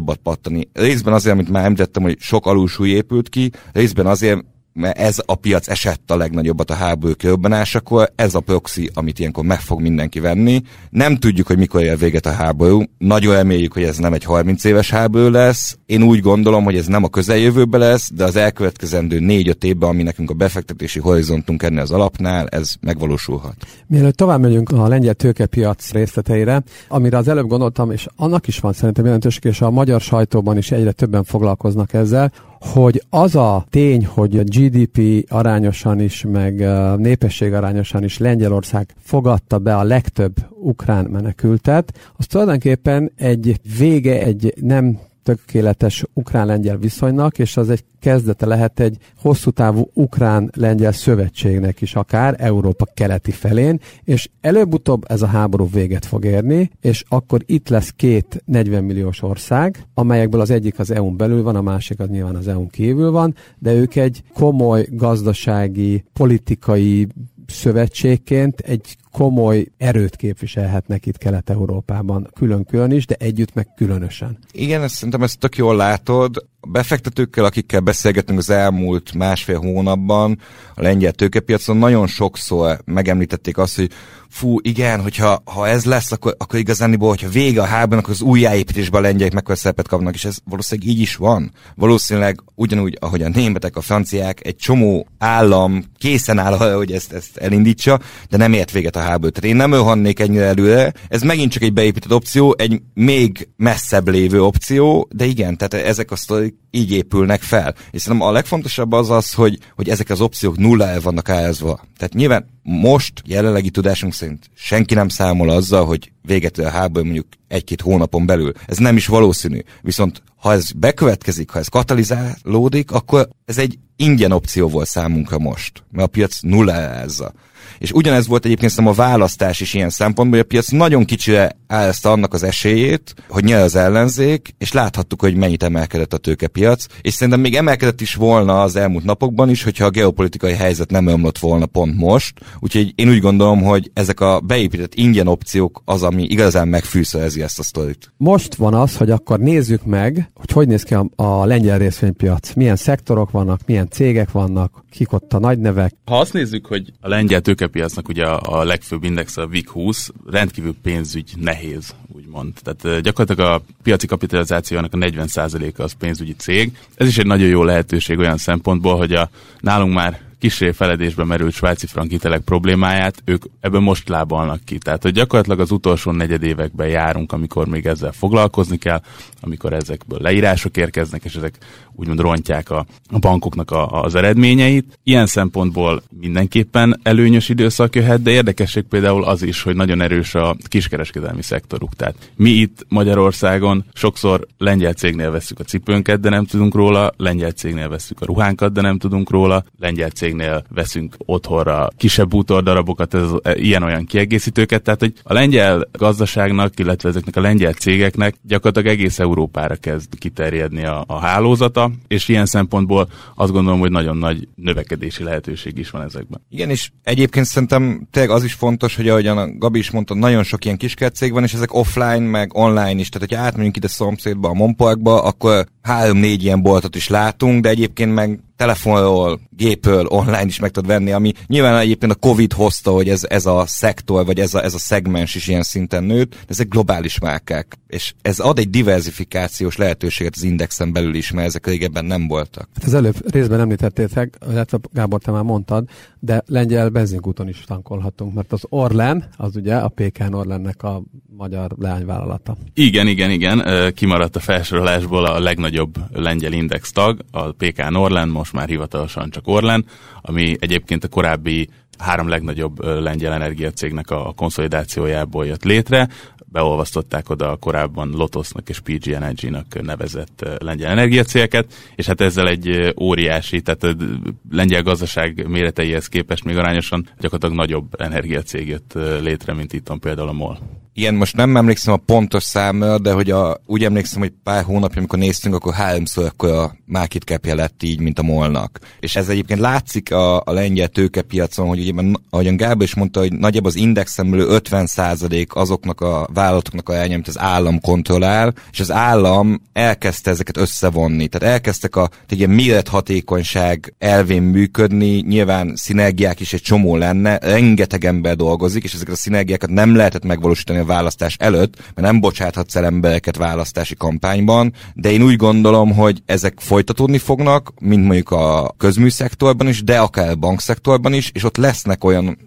legnagyobbat 0.10 0.18
pattani. 0.18 0.70
Részben 0.74 1.14
azért, 1.14 1.36
amit 1.36 1.50
már 1.50 1.64
említettem, 1.64 2.04
hogy 2.04 2.20
sok 2.20 2.46
alulsúly 2.46 2.90
épült 2.90 3.30
ki, 3.30 3.52
részben 3.74 4.06
azért, 4.06 4.44
mert 4.80 4.98
ez 4.98 5.18
a 5.26 5.36
piac 5.36 5.68
esett 5.68 6.12
a 6.12 6.18
legnagyobbat 6.18 6.70
a 6.70 6.74
háború 6.74 7.14
kirobbanásakor, 7.16 8.12
ez 8.16 8.36
a 8.36 8.40
proxy, 8.40 8.90
amit 8.94 9.20
ilyenkor 9.20 9.44
meg 9.44 9.60
fog 9.60 9.82
mindenki 9.82 10.20
venni. 10.20 10.62
Nem 10.90 11.18
tudjuk, 11.18 11.48
hogy 11.48 11.58
mikor 11.58 11.82
ér 11.82 11.98
véget 11.98 12.26
a 12.26 12.32
háború. 12.32 12.84
Nagyon 12.98 13.34
reméljük, 13.34 13.74
hogy 13.74 13.84
ez 13.84 13.98
nem 13.98 14.14
egy 14.14 14.24
30 14.24 14.64
éves 14.64 14.90
háború 14.90 15.30
lesz. 15.30 15.78
Én 15.86 16.04
úgy 16.04 16.20
gondolom, 16.20 16.64
hogy 16.64 16.76
ez 16.76 16.86
nem 16.86 17.04
a 17.04 17.08
közeljövőben 17.08 17.80
lesz, 17.80 18.12
de 18.14 18.24
az 18.24 18.36
elkövetkezendő 18.36 19.20
4-5 19.22 19.64
évben, 19.64 19.90
ami 19.90 20.04
nekünk 20.04 20.30
a 20.30 20.34
befektetési 20.34 21.00
horizontunk 21.00 21.64
ennél 21.64 21.82
az 21.82 21.92
alapnál, 21.92 22.48
ez 22.48 22.74
megvalósulhat. 22.82 23.56
Mielőtt 23.88 24.16
tovább 24.16 24.42
megyünk 24.42 24.72
a 24.72 24.88
lengyel 24.88 25.14
tőkepiac 25.14 25.92
részleteire, 25.92 26.64
amire 26.88 27.18
az 27.18 27.28
előbb 27.28 27.48
gondoltam, 27.48 27.92
és 27.92 28.08
annak 28.16 28.48
is 28.48 28.60
van 28.60 28.74
szerintem 28.74 29.06
jelentőség, 29.06 29.44
és 29.44 29.62
a 29.62 29.72
magyar 29.72 30.02
sajtóban 30.02 30.58
is 30.58 30.72
egyre 30.72 30.92
többen 30.92 31.24
foglalkoznak 31.24 31.94
ezzel, 31.94 32.32
hogy 32.60 33.04
az 33.10 33.36
a 33.36 33.66
tény, 33.70 34.06
hogy 34.06 34.38
a 34.38 34.44
GDP 34.44 35.26
arányosan 35.30 36.00
is, 36.00 36.26
meg 36.32 36.54
népesség 36.98 37.54
arányosan 37.54 38.04
is 38.04 38.18
Lengyelország 38.18 38.94
fogadta 39.00 39.60
be 39.60 39.76
a 39.76 39.84
legtöbb 39.84 40.36
ukrán 40.50 41.06
menekültet, 41.06 42.14
az 42.18 42.26
tulajdonképpen 42.26 43.12
egy 43.16 43.60
vége, 43.78 44.24
egy 44.24 44.54
nem 44.62 45.00
tökéletes 45.24 46.04
ukrán-lengyel 46.14 46.78
viszonynak, 46.78 47.40
és 47.40 47.58
az 47.58 47.70
egy 47.70 47.84
kezdete 48.00 48.46
lehet 48.46 48.80
egy 48.80 48.98
hosszú 49.18 49.50
távú 49.50 49.90
ukrán-lengyel 49.94 50.92
szövetségnek 50.92 51.82
is 51.82 51.96
akár 51.96 52.36
Európa 52.38 52.86
keleti 52.94 53.32
felén, 53.32 53.80
és 54.04 54.30
előbb-utóbb 54.42 55.04
ez 55.08 55.22
a 55.22 55.28
háború 55.28 55.70
véget 55.70 56.06
fog 56.06 56.26
érni, 56.26 56.70
és 56.82 57.04
akkor 57.08 57.42
itt 57.46 57.70
lesz 57.70 57.94
két 57.96 58.44
40 58.46 58.84
milliós 58.84 59.22
ország, 59.22 59.84
amelyekből 59.94 60.42
az 60.42 60.50
egyik 60.50 60.80
az 60.80 60.92
EU-n 60.92 61.18
belül 61.18 61.44
van, 61.44 61.56
a 61.56 61.62
másik 61.62 62.00
az 62.00 62.08
nyilván 62.08 62.36
az 62.36 62.48
EU-n 62.48 62.70
kívül 62.70 63.12
van, 63.12 63.36
de 63.58 63.74
ők 63.74 63.96
egy 63.96 64.24
komoly 64.34 64.88
gazdasági, 64.92 66.04
politikai 66.14 67.08
szövetségként 67.48 68.60
egy 68.60 68.98
komoly 69.20 69.66
erőt 69.78 70.16
képviselhetnek 70.16 71.06
itt 71.06 71.18
Kelet-Európában, 71.18 72.30
külön-külön 72.34 72.92
is, 72.92 73.06
de 73.06 73.16
együtt 73.20 73.54
meg 73.54 73.74
különösen. 73.76 74.38
Igen, 74.52 74.82
ezt, 74.82 74.94
szerintem 74.96 75.24
ezt 75.24 75.40
tök 75.40 75.58
jól 75.58 75.76
látod. 75.76 76.48
A 76.62 76.68
befektetőkkel, 76.68 77.46
akikkel 77.46 77.80
beszélgetünk 77.80 78.40
az 78.40 78.50
elmúlt 78.50 79.14
másfél 79.14 79.60
hónapban 79.60 80.40
a 80.76 80.82
lengyel 80.82 81.12
tőkepiacon, 81.12 81.78
nagyon 81.78 82.08
sokszor 82.08 82.82
megemlítették 82.86 83.58
azt, 83.58 83.76
hogy 83.76 83.92
fú, 84.30 84.58
igen, 84.62 85.02
hogyha 85.02 85.42
ha 85.46 85.68
ez 85.68 85.86
lesz, 85.86 86.12
akkor, 86.12 86.36
akkor 86.38 86.60
igazániból, 86.60 87.10
hogyha 87.10 87.30
vége 87.30 87.62
a 87.62 87.66
háborúnak, 87.66 88.10
az 88.10 88.22
újjáépítésben 88.22 89.04
a 89.04 89.08
lengyelek 89.08 89.34
mekkora 89.34 89.56
szerepet 89.56 89.88
kapnak, 89.88 90.14
és 90.14 90.26
ez 90.26 90.38
valószínűleg 90.46 90.92
így 90.92 91.00
is 91.00 91.16
van. 91.16 91.52
Valószínűleg 91.76 92.44
ugyanúgy, 92.56 92.98
ahogy 93.00 93.22
a 93.22 93.30
németek, 93.30 93.76
a 93.76 93.82
franciák, 93.82 94.46
egy 94.46 94.56
csomó 94.56 95.08
állam 95.18 95.84
készen 95.98 96.40
áll 96.40 96.58
hogy 96.76 96.92
ezt, 96.92 97.14
ezt 97.14 97.38
elindítsa, 97.38 98.00
de 98.30 98.38
nem 98.38 98.54
ért 98.54 98.72
véget 98.72 98.96
a 98.96 99.00
háború. 99.00 99.32
Tehát 99.32 99.50
én 99.50 99.56
nem 99.56 99.72
ölhannék 99.72 100.20
ennyire 100.20 100.46
előre. 100.46 100.94
Ez 101.08 101.22
megint 101.22 101.52
csak 101.52 101.64
egy 101.64 101.74
beépített 101.74 102.14
opció, 102.14 102.56
egy 102.58 102.82
még 102.94 103.50
messzebb 103.56 104.08
lévő 104.08 104.44
opció, 104.44 105.08
de 105.12 105.26
igen, 105.26 105.58
tehát 105.58 105.88
ezek 105.88 106.12
a 106.12 106.16
sztorik 106.16 106.49
így 106.72 106.92
épülnek 106.92 107.42
fel. 107.42 107.76
És 107.92 108.02
szerintem 108.02 108.28
a 108.28 108.32
legfontosabb 108.32 108.92
az 108.92 109.10
az, 109.10 109.34
hogy, 109.34 109.60
hogy 109.76 109.90
ezek 109.90 110.10
az 110.10 110.22
opciók 110.22 110.58
nulla 110.58 110.88
el 110.88 111.02
vannak 111.02 111.30
állazva. 111.30 111.86
Tehát 111.98 112.14
nyilván 112.14 112.46
most 112.64 113.22
jelenlegi 113.26 113.70
tudásunk 113.70 114.14
szerint 114.14 114.50
senki 114.54 114.94
nem 114.94 115.08
számol 115.10 115.50
azzal, 115.50 115.86
hogy 115.86 116.12
véget 116.22 116.58
a 116.58 116.70
háború 116.70 117.06
mondjuk 117.06 117.28
egy-két 117.48 117.82
hónapon 117.82 118.26
belül. 118.26 118.52
Ez 118.68 118.78
nem 118.78 118.96
is 118.96 119.08
valószínű. 119.08 119.60
Viszont 119.82 120.22
ha 120.36 120.52
ez 120.52 120.72
bekövetkezik, 120.72 121.50
ha 121.50 121.60
ez 121.60 121.68
katalizálódik, 121.68 122.92
akkor 122.92 123.28
ez 123.46 123.58
egy 123.58 123.80
ingyen 124.00 124.32
opció 124.32 124.68
volt 124.68 124.88
számunkra 124.88 125.40
most, 125.40 125.84
mert 125.92 126.08
a 126.08 126.12
piac 126.12 126.40
nullázza. 126.42 127.34
És 127.80 127.92
ugyanez 127.92 128.28
volt 128.28 128.46
egyébként 128.46 128.72
szerintem 128.72 128.94
a 128.94 129.08
választás 129.08 129.60
is 129.60 129.74
ilyen 129.74 129.90
szempontból, 129.90 130.38
hogy 130.38 130.46
a 130.46 130.50
piac 130.50 130.70
nagyon 130.70 131.06
kicsire 131.06 131.58
állta 131.68 132.12
annak 132.12 132.34
az 132.34 132.44
esélyét, 132.44 133.14
hogy 133.30 133.44
nyer 133.44 133.62
az 133.62 133.76
ellenzék, 133.76 134.54
és 134.58 134.72
láthattuk, 134.72 135.22
hogy 135.22 135.36
mennyit 135.36 135.64
emelkedett 135.64 136.14
a 136.14 136.18
tőkepiac, 136.18 136.86
és 137.02 137.14
szerintem 137.14 137.42
még 137.42 137.56
emelkedett 137.56 138.02
is 138.02 138.16
volna 138.16 138.62
az 138.62 138.76
elmúlt 138.76 139.04
napokban 139.04 139.50
is, 139.50 139.64
hogyha 139.64 139.86
a 139.86 139.90
geopolitikai 139.90 140.54
helyzet 140.54 140.92
nem 140.92 141.08
ömlött 141.08 141.38
volna 141.38 141.66
pont 141.66 141.96
most. 141.96 142.40
Úgyhogy 142.60 142.94
én 142.96 143.10
úgy 143.10 143.20
gondolom, 143.20 143.64
hogy 143.64 143.92
ezek 143.94 144.20
a 144.20 144.40
beépített 144.40 144.96
ingyen 144.96 145.28
opciók 145.28 145.82
az, 145.86 146.04
ami 146.04 146.24
igazán 146.24 146.68
megfűszerezi 146.68 147.42
ezt 147.42 147.60
a 147.60 147.64
sztorit. 147.64 148.14
Most 148.18 148.56
van 148.56 148.74
az, 148.74 148.98
hogy 148.98 149.12
akkor 149.12 149.40
nézzük 149.40 149.86
meg, 149.86 150.32
hogy 150.34 150.52
hogy 150.52 150.68
néz 150.68 150.84
ki 150.84 150.94
a, 150.94 151.10
a 151.16 151.46
lengyel 151.46 151.78
részvénypiac. 151.78 152.54
Milyen 152.54 152.76
szektorok 152.76 153.32
vannak, 153.32 153.60
milyen 153.66 153.89
cégek 153.90 154.32
vannak, 154.32 154.84
kik 154.90 155.14
ott 155.14 155.34
a 155.34 155.40
nagy 155.40 155.60
nevek. 155.60 155.94
Ha 156.06 156.20
azt 156.20 156.34
nézzük, 156.34 156.66
hogy 156.66 156.94
a 157.02 157.08
lengyel 157.08 157.42
tőkepiacnak 157.42 158.08
ugye 158.08 158.26
a, 158.26 158.60
a 158.60 158.64
legfőbb 158.64 159.04
index 159.04 159.38
a 159.38 159.48
VIG 159.48 159.70
20, 159.70 160.12
rendkívül 160.30 160.76
pénzügy 160.82 161.34
nehéz, 161.38 161.96
úgymond. 162.16 162.54
Tehát 162.62 163.02
gyakorlatilag 163.02 163.52
a 163.52 163.62
piaci 163.84 164.08
kapitalizációnak 164.08 164.94
a 164.94 164.98
40%-a 164.98 165.82
az 165.82 165.94
pénzügyi 165.94 166.36
cég. 166.38 166.78
Ez 166.96 167.08
is 167.08 167.18
egy 167.18 167.26
nagyon 167.26 167.48
jó 167.48 167.64
lehetőség 167.64 168.18
olyan 168.18 168.38
szempontból, 168.38 168.98
hogy 168.98 169.14
a 169.14 169.30
nálunk 169.60 169.94
már 169.94 170.29
kisé 170.40 170.72
feledésbe 170.72 171.24
merült 171.24 171.54
svájci 171.54 171.88
frank 171.88 172.10
hitelek 172.10 172.42
problémáját, 172.42 173.22
ők 173.26 173.44
ebből 173.60 173.80
most 173.80 174.10
lábalnak 174.10 174.66
ki. 174.66 174.78
Tehát, 174.78 175.04
hogy 175.04 175.12
gyakorlatilag 175.12 175.60
az 175.60 175.72
utolsó 175.72 176.12
negyedévekben 176.12 176.88
járunk, 176.88 177.32
amikor 177.32 177.68
még 177.68 177.86
ezzel 177.86 178.12
foglalkozni 178.12 178.78
kell, 178.78 179.02
amikor 179.42 179.74
ezekből 179.74 180.20
leírások 180.22 180.78
érkeznek, 180.78 181.24
és 181.24 181.36
ezek 181.36 181.58
úgymond 182.00 182.20
rontják 182.20 182.70
a, 182.70 182.86
a 183.10 183.20
bankoknak 183.20 183.72
a, 183.72 184.04
az 184.04 184.16
eredményeit. 184.16 185.00
Ilyen 185.04 185.26
szempontból 185.26 186.04
mindenképpen 186.20 187.00
előnyös 187.04 187.50
időszak 187.50 187.96
jöhet, 187.96 188.22
de 188.22 188.32
érdekesség 188.32 188.84
például 188.84 189.24
az 189.24 189.42
is, 189.42 189.62
hogy 189.62 189.76
nagyon 189.76 190.02
erős 190.02 190.36
a 190.36 190.56
kiskereskedelmi 190.68 191.42
szektoruk. 191.42 191.96
Tehát 191.96 192.32
mi 192.36 192.50
itt 192.50 192.86
Magyarországon 192.88 193.86
sokszor 193.94 194.48
lengyel 194.58 194.94
cégnél 194.94 195.32
veszük 195.32 195.60
a 195.60 195.64
cipőnket, 195.64 196.20
de 196.20 196.30
nem 196.30 196.46
tudunk 196.46 196.74
róla, 196.74 197.12
lengyel 197.18 197.52
cégnél 197.52 197.90
veszük 197.90 198.22
a 198.22 198.26
ruhánkat, 198.26 198.74
de 198.74 198.82
nem 198.82 198.98
tudunk 198.98 199.30
róla, 199.30 199.64
lengyel 199.80 200.10
cégnél 200.30 200.64
veszünk 200.70 201.16
otthonra 201.18 201.88
kisebb 201.98 202.30
bútordarabokat, 202.30 203.14
ez, 203.14 203.30
ilyen-olyan 203.54 204.06
kiegészítőket, 204.06 204.82
tehát 204.82 205.00
hogy 205.00 205.14
a 205.24 205.34
lengyel 205.34 205.88
gazdaságnak, 205.92 206.80
illetve 206.80 207.10
ezeknek 207.10 207.36
a 207.36 207.42
lengyel 207.42 207.74
cégeknek 207.74 208.36
gyakorlatilag 208.42 208.98
egész 208.98 209.20
Európára 209.20 209.76
kezd 209.76 210.18
kiterjedni 210.18 210.86
a, 210.86 211.04
a 211.08 211.20
hálózata, 211.20 211.92
és 212.08 212.28
ilyen 212.28 212.46
szempontból 212.46 213.10
azt 213.36 213.52
gondolom, 213.52 213.80
hogy 213.80 213.92
nagyon 213.92 214.18
nagy 214.18 214.48
növekedési 214.56 215.24
lehetőség 215.24 215.78
is 215.78 215.90
van 215.90 216.02
ezekben. 216.02 216.42
Igen, 216.50 216.70
és 216.70 216.92
egyébként 217.04 217.46
szerintem 217.46 218.08
tényleg 218.12 218.36
az 218.36 218.44
is 218.44 218.54
fontos, 218.54 218.96
hogy 218.96 219.10
ahogyan 219.10 219.38
a 219.38 219.58
Gabi 219.58 219.80
is 219.80 219.92
mondta, 219.92 220.14
nagyon 220.14 220.44
sok 220.44 220.66
ilyen 220.66 220.78
cég 221.14 221.32
van, 221.32 221.44
és 221.44 221.54
ezek 221.54 221.74
offline, 221.74 222.20
meg 222.20 222.58
online 222.58 223.00
is. 223.00 223.10
Tehát, 223.10 223.30
hogyha 223.30 223.46
átmegyünk 223.46 223.78
ide 223.78 223.88
szomszédba, 223.88 224.50
a 224.50 224.54
Monparkba, 224.54 225.24
akkor 225.24 225.66
három-négy 225.90 226.44
ilyen 226.44 226.62
boltot 226.62 226.96
is 226.96 227.08
látunk, 227.08 227.64
de 227.64 227.70
egyébként 227.70 228.14
meg 228.14 228.40
telefonról, 228.60 229.40
gépről, 229.50 230.06
online 230.06 230.46
is 230.46 230.60
meg 230.60 230.72
tudod 230.72 230.90
venni, 230.90 231.12
ami 231.12 231.34
nyilván 231.48 231.78
egyébként 231.78 232.12
a 232.12 232.16
Covid 232.16 232.54
hozta, 232.54 232.92
hogy 232.92 233.10
ez, 233.10 233.24
ez 233.30 233.46
a 233.46 233.64
szektor, 233.68 234.26
vagy 234.26 234.40
ez 234.40 234.54
a, 234.54 234.64
ez 234.64 234.74
a 234.74 234.78
szegmens 234.78 235.36
is 235.36 235.48
ilyen 235.48 235.64
szinten 235.64 236.04
nőtt, 236.04 236.30
de 236.30 236.38
ezek 236.48 236.68
globális 236.68 237.20
márkák, 237.20 237.78
és 237.88 238.14
ez 238.22 238.40
ad 238.40 238.60
egy 238.60 238.70
diversifikációs 238.70 239.78
lehetőséget 239.78 240.34
az 240.36 240.44
indexen 240.44 240.94
belül 240.94 241.16
is, 241.16 241.32
mert 241.32 241.48
ezek 241.48 241.68
régebben 241.68 242.06
nem 242.06 242.28
voltak. 242.28 242.70
Hát 242.74 242.84
az 242.84 242.94
előbb 242.94 243.32
részben 243.32 243.60
említettétek, 243.60 244.38
illetve 244.50 244.78
Gábor, 244.94 245.20
te 245.22 245.32
már 245.32 245.44
mondtad, 245.44 245.90
de 246.20 246.44
lengyel 246.48 246.90
benzinkúton 246.90 247.48
is 247.48 247.64
tankolhatunk, 247.68 248.34
mert 248.34 248.52
az 248.52 248.62
Orlen, 248.70 249.30
az 249.38 249.56
ugye 249.56 249.76
a 249.76 249.88
PKN 249.88 250.34
Orlennek 250.34 250.84
a 250.84 251.02
magyar 251.38 251.72
leányvállalata. 251.78 252.58
Igen, 252.74 253.08
igen, 253.08 253.32
igen, 253.32 253.64
kimaradt 253.94 254.36
a 254.36 254.40
felsorolásból 254.40 255.26
a 255.26 255.40
legnagyobb 255.40 255.79
lengyel 256.14 256.54
index 256.54 256.92
tag, 256.92 257.20
a 257.32 257.52
PKN 257.52 257.96
Orlen, 257.96 258.30
most 258.30 258.54
már 258.54 258.68
hivatalosan 258.68 259.30
csak 259.30 259.48
Orlen, 259.48 259.86
ami 260.22 260.56
egyébként 260.60 261.04
a 261.04 261.08
korábbi 261.08 261.70
három 262.00 262.28
legnagyobb 262.28 262.84
lengyel 262.84 263.34
energiacégnek 263.34 264.10
a 264.10 264.34
konszolidációjából 264.36 265.46
jött 265.46 265.64
létre 265.64 266.08
beolvasztották 266.52 267.30
oda 267.30 267.52
a 267.52 267.56
korábban 267.56 268.10
Lotosnak 268.10 268.70
és 268.70 268.80
PG 268.80 269.12
Energy-nak 269.12 269.82
nevezett 269.82 270.46
lengyel 270.58 270.92
energiacélket, 270.92 271.74
és 271.96 272.06
hát 272.06 272.22
ezzel 272.22 272.48
egy 272.48 272.94
óriási, 273.02 273.62
tehát 273.62 273.84
a 273.84 274.04
lengyel 274.52 274.82
gazdaság 274.82 275.48
méreteihez 275.48 276.08
képest 276.08 276.44
még 276.44 276.58
arányosan 276.58 277.08
gyakorlatilag 277.20 277.56
nagyobb 277.56 278.02
energiacég 278.02 278.68
jött 278.68 278.94
létre, 279.22 279.54
mint 279.54 279.74
itt 279.74 279.88
van 279.88 280.00
például 280.00 280.28
a 280.28 280.34
MOL. 280.34 280.60
Igen, 280.94 281.16
most 281.16 281.36
nem 281.36 281.58
emlékszem 281.58 281.94
a 281.94 281.98
pontos 281.98 282.44
számra, 282.44 283.00
de 283.00 283.12
hogy 283.12 283.32
a, 283.32 283.58
úgy 283.66 283.84
emlékszem, 283.84 284.20
hogy 284.20 284.34
pár 284.44 284.64
hónapja, 284.64 284.98
amikor 284.98 285.20
néztünk, 285.20 285.56
akkor 285.56 285.74
háromszor 285.74 286.26
akkor 286.26 286.50
a 286.50 286.76
market 286.86 287.24
cap 287.24 287.46
lett 287.46 287.84
így, 287.84 288.00
mint 288.00 288.20
a 288.20 288.24
molnak. 288.24 288.80
És 289.00 289.16
ez 289.16 289.30
egyébként 289.30 289.60
látszik 289.60 290.12
a, 290.12 290.38
a 290.38 290.52
lengyel 290.52 290.88
tőkepiacon, 290.88 291.68
hogy 291.68 291.80
ugye, 291.98 292.12
ahogyan 292.30 292.58
Gábor 292.58 292.84
is 292.84 292.96
mondta, 292.96 293.20
hogy 293.20 293.34
nagyjából 293.34 293.70
az 293.70 293.76
indexen 293.76 294.30
belül 294.30 294.60
50% 294.64 295.48
azoknak 295.48 296.02
a 296.02 296.28
vállalatoknak 296.34 296.90
a 296.90 296.96
elnyem, 296.96 297.14
amit 297.14 297.28
az 297.28 297.40
állam 297.40 297.82
kontrollál, 297.82 298.54
és 298.72 298.80
az 298.80 298.92
állam 298.92 299.62
elkezdte 299.74 300.32
ezeket 300.32 300.58
összevonni. 300.58 301.28
Tehát 301.28 301.54
elkezdtek 301.54 301.96
a 301.96 302.10
egy 302.28 302.38
ilyen 302.38 302.50
mérethatékonyság 302.50 303.94
elvén 303.98 304.42
működni, 304.42 305.24
nyilván 305.28 305.76
szinergiák 305.76 306.40
is 306.40 306.54
egy 306.54 306.62
csomó 306.62 306.96
lenne, 306.96 307.38
rengeteg 307.38 308.06
ember 308.06 308.36
dolgozik, 308.36 308.84
és 308.84 308.94
ezeket 308.94 309.14
a 309.14 309.18
szinergiákat 309.18 309.70
nem 309.70 309.96
lehetett 309.96 310.24
megvalósítani 310.24 310.80
a 310.80 310.86
választás 310.86 311.36
előtt, 311.40 311.78
mert 311.78 312.08
nem 312.08 312.20
bocsáthatsz 312.20 312.76
el 312.76 312.86
embereket 312.86 313.38
választási 313.38 313.96
kampányban, 313.96 314.74
de 314.94 315.12
én 315.12 315.22
úgy 315.22 315.36
gondolom, 315.36 315.94
hogy 315.94 316.22
ezek 316.26 316.54
folytatódni 316.58 317.18
fognak, 317.18 317.74
mint 317.80 318.06
mondjuk 318.06 318.32
a 318.32 318.74
közműszektorban 318.78 319.68
is, 319.68 319.84
de 319.84 320.00
akár 320.00 320.30
a 320.30 320.36
bankszektorban 320.36 321.14
is, 321.14 321.32
és 321.34 321.44
ott 321.44 321.58
lesznek 321.80 322.04
olyan 322.04 322.38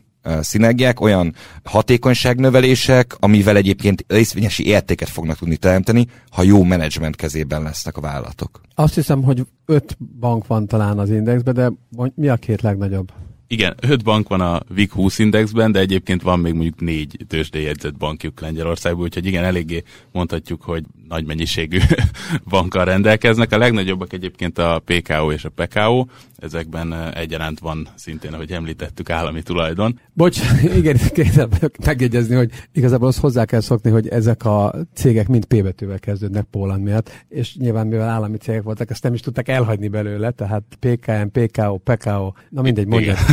szinergiák, 0.40 1.00
olyan 1.00 1.34
hatékonyságnövelések, 1.64 3.16
amivel 3.20 3.56
egyébként 3.56 4.04
részvényesi 4.08 4.66
értéket 4.66 5.08
fognak 5.08 5.38
tudni 5.38 5.56
teremteni, 5.56 6.06
ha 6.30 6.42
jó 6.42 6.62
menedzsment 6.62 7.16
kezében 7.16 7.62
lesznek 7.62 7.96
a 7.96 8.00
vállalatok. 8.00 8.60
Azt 8.74 8.94
hiszem, 8.94 9.22
hogy 9.22 9.46
öt 9.66 9.96
bank 10.20 10.46
van 10.46 10.66
talán 10.66 10.98
az 10.98 11.10
indexben, 11.10 11.54
de 11.54 11.72
mi 12.14 12.28
a 12.28 12.36
két 12.36 12.60
legnagyobb? 12.60 13.12
Igen, 13.46 13.74
öt 13.80 14.04
bank 14.04 14.28
van 14.28 14.40
a 14.40 14.60
VIG 14.68 14.92
20 14.92 15.18
indexben, 15.18 15.72
de 15.72 15.78
egyébként 15.78 16.22
van 16.22 16.38
még 16.38 16.52
mondjuk 16.52 16.80
négy 16.80 17.16
tőzsdéjegyzett 17.28 17.96
bankjuk 17.96 18.40
Lengyelországban, 18.40 19.02
úgyhogy 19.02 19.26
igen, 19.26 19.44
eléggé 19.44 19.82
mondhatjuk, 20.12 20.62
hogy 20.62 20.84
nagy 21.08 21.26
mennyiségű 21.26 21.78
bankkal 22.48 22.84
rendelkeznek. 22.84 23.52
A 23.52 23.58
legnagyobbak 23.58 24.12
egyébként 24.12 24.58
a 24.58 24.82
PKO 24.84 25.32
és 25.32 25.44
a 25.44 25.48
PKO, 25.48 26.04
ezekben 26.42 26.92
egyaránt 27.14 27.58
van 27.58 27.88
szintén, 27.94 28.32
ahogy 28.32 28.52
említettük, 28.52 29.10
állami 29.10 29.42
tulajdon. 29.42 30.00
Bocs, 30.12 30.40
igen, 30.78 30.96
kérem 31.12 31.48
megjegyezni, 31.84 32.34
hogy 32.34 32.50
igazából 32.72 33.08
azt 33.08 33.18
hozzá 33.18 33.44
kell 33.44 33.60
szokni, 33.60 33.90
hogy 33.90 34.08
ezek 34.08 34.44
a 34.44 34.74
cégek 34.94 35.28
mind 35.28 35.44
P 35.44 35.62
betűvel 35.62 35.98
kezdődnek 35.98 36.44
Póland 36.50 36.82
miatt, 36.82 37.24
és 37.28 37.56
nyilván 37.56 37.86
mivel 37.86 38.08
állami 38.08 38.36
cégek 38.36 38.62
voltak, 38.62 38.90
ezt 38.90 39.02
nem 39.02 39.14
is 39.14 39.20
tudtak 39.20 39.48
elhagyni 39.48 39.88
belőle, 39.88 40.30
tehát 40.30 40.62
PKM, 40.78 41.26
PKO, 41.32 41.78
PKO, 41.78 42.32
na 42.48 42.62
mindegy, 42.62 42.86
mondja. 42.86 43.14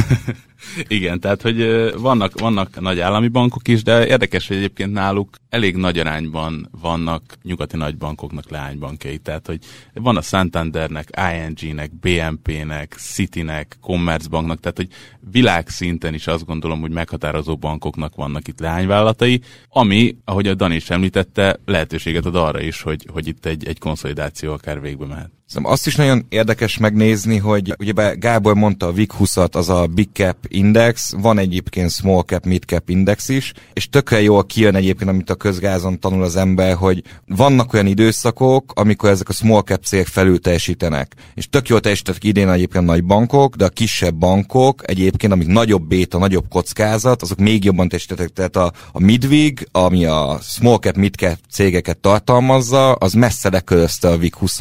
Igen, 0.87 1.19
tehát 1.19 1.41
hogy 1.41 1.89
vannak, 1.97 2.39
vannak 2.39 2.79
nagy 2.79 2.99
állami 2.99 3.27
bankok 3.27 3.67
is, 3.67 3.83
de 3.83 4.07
érdekes, 4.07 4.47
hogy 4.47 4.57
egyébként 4.57 4.91
náluk 4.91 5.29
elég 5.49 5.75
nagy 5.75 5.99
arányban 5.99 6.69
vannak 6.81 7.37
nyugati 7.43 7.77
nagybankoknak 7.77 8.49
leánybankjai. 8.49 9.17
Tehát, 9.17 9.47
hogy 9.47 9.59
van 9.93 10.17
a 10.17 10.21
Santandernek, 10.21 11.09
ING-nek, 11.33 11.91
BNP-nek, 11.99 12.95
City-nek, 12.97 13.77
Commerzbanknak, 13.81 14.59
tehát, 14.59 14.77
hogy 14.77 14.89
világszinten 15.31 16.13
is 16.13 16.27
azt 16.27 16.45
gondolom, 16.45 16.81
hogy 16.81 16.91
meghatározó 16.91 17.57
bankoknak 17.57 18.15
vannak 18.15 18.47
itt 18.47 18.59
leányvállalatai, 18.59 19.41
ami, 19.69 20.17
ahogy 20.25 20.47
a 20.47 20.55
Dani 20.55 20.75
is 20.75 20.89
említette, 20.89 21.59
lehetőséget 21.65 22.25
ad 22.25 22.35
arra 22.35 22.61
is, 22.61 22.81
hogy, 22.81 23.07
hogy 23.11 23.27
itt 23.27 23.45
egy, 23.45 23.67
egy 23.67 23.79
konszolidáció 23.79 24.53
akár 24.53 24.81
végbe 24.81 25.05
mehet. 25.05 25.38
Szerintem 25.49 25.73
azt 25.73 25.87
is 25.87 25.95
nagyon 25.95 26.25
érdekes 26.29 26.77
megnézni, 26.77 27.37
hogy 27.37 27.75
ugye 27.79 28.13
Gábor 28.13 28.55
mondta 28.55 28.85
a 28.85 28.91
VIG 28.91 29.11
20 29.11 29.37
az 29.37 29.69
a 29.69 29.87
Big 29.87 30.09
Cap 30.13 30.37
Index, 30.47 31.13
van 31.17 31.37
egyébként 31.37 31.91
Small 31.91 32.21
Cap, 32.21 32.45
Mid 32.45 32.63
Cap 32.63 32.89
Index 32.89 33.29
is, 33.29 33.53
és 33.73 33.89
tökre 33.89 34.21
jól 34.21 34.45
kijön 34.45 34.75
egyébként, 34.75 35.09
amit 35.09 35.29
a 35.29 35.35
közgázon 35.35 35.99
tanul 35.99 36.23
az 36.23 36.35
ember, 36.35 36.75
hogy 36.75 37.03
vannak 37.27 37.73
olyan 37.73 37.85
időszakok, 37.85 38.71
amikor 38.75 39.09
ezek 39.09 39.29
a 39.29 39.33
Small 39.33 39.61
Cap 39.61 39.83
cégek 39.83 40.07
felül 40.07 40.39
teljesítenek. 40.39 41.15
És 41.35 41.49
tök 41.49 41.67
jól 41.67 41.79
teljesítettek 41.79 42.23
idén 42.23 42.49
egyébként 42.49 42.85
nagy 42.85 43.03
bankok, 43.03 43.55
de 43.55 43.65
a 43.65 43.69
kisebb 43.69 44.15
bankok 44.15 44.89
egyébként, 44.89 45.33
amik 45.33 45.47
nagyobb 45.47 45.87
béta, 45.87 46.17
nagyobb 46.17 46.45
kockázat, 46.49 47.21
azok 47.21 47.37
még 47.37 47.63
jobban 47.63 47.87
teljesítettek. 47.87 48.29
Tehát 48.29 48.55
a, 48.55 48.71
a 48.91 48.99
Midvig, 48.99 49.67
ami 49.71 50.05
a 50.05 50.39
Small 50.41 50.77
Cap, 50.77 50.95
Mid 50.95 51.15
Cap 51.15 51.37
cégeket 51.51 51.97
tartalmazza, 51.97 52.93
az 52.93 53.13
messze 53.13 53.49
lekörözte 53.49 54.09
a 54.09 54.17
VIG 54.17 54.35
20 54.35 54.59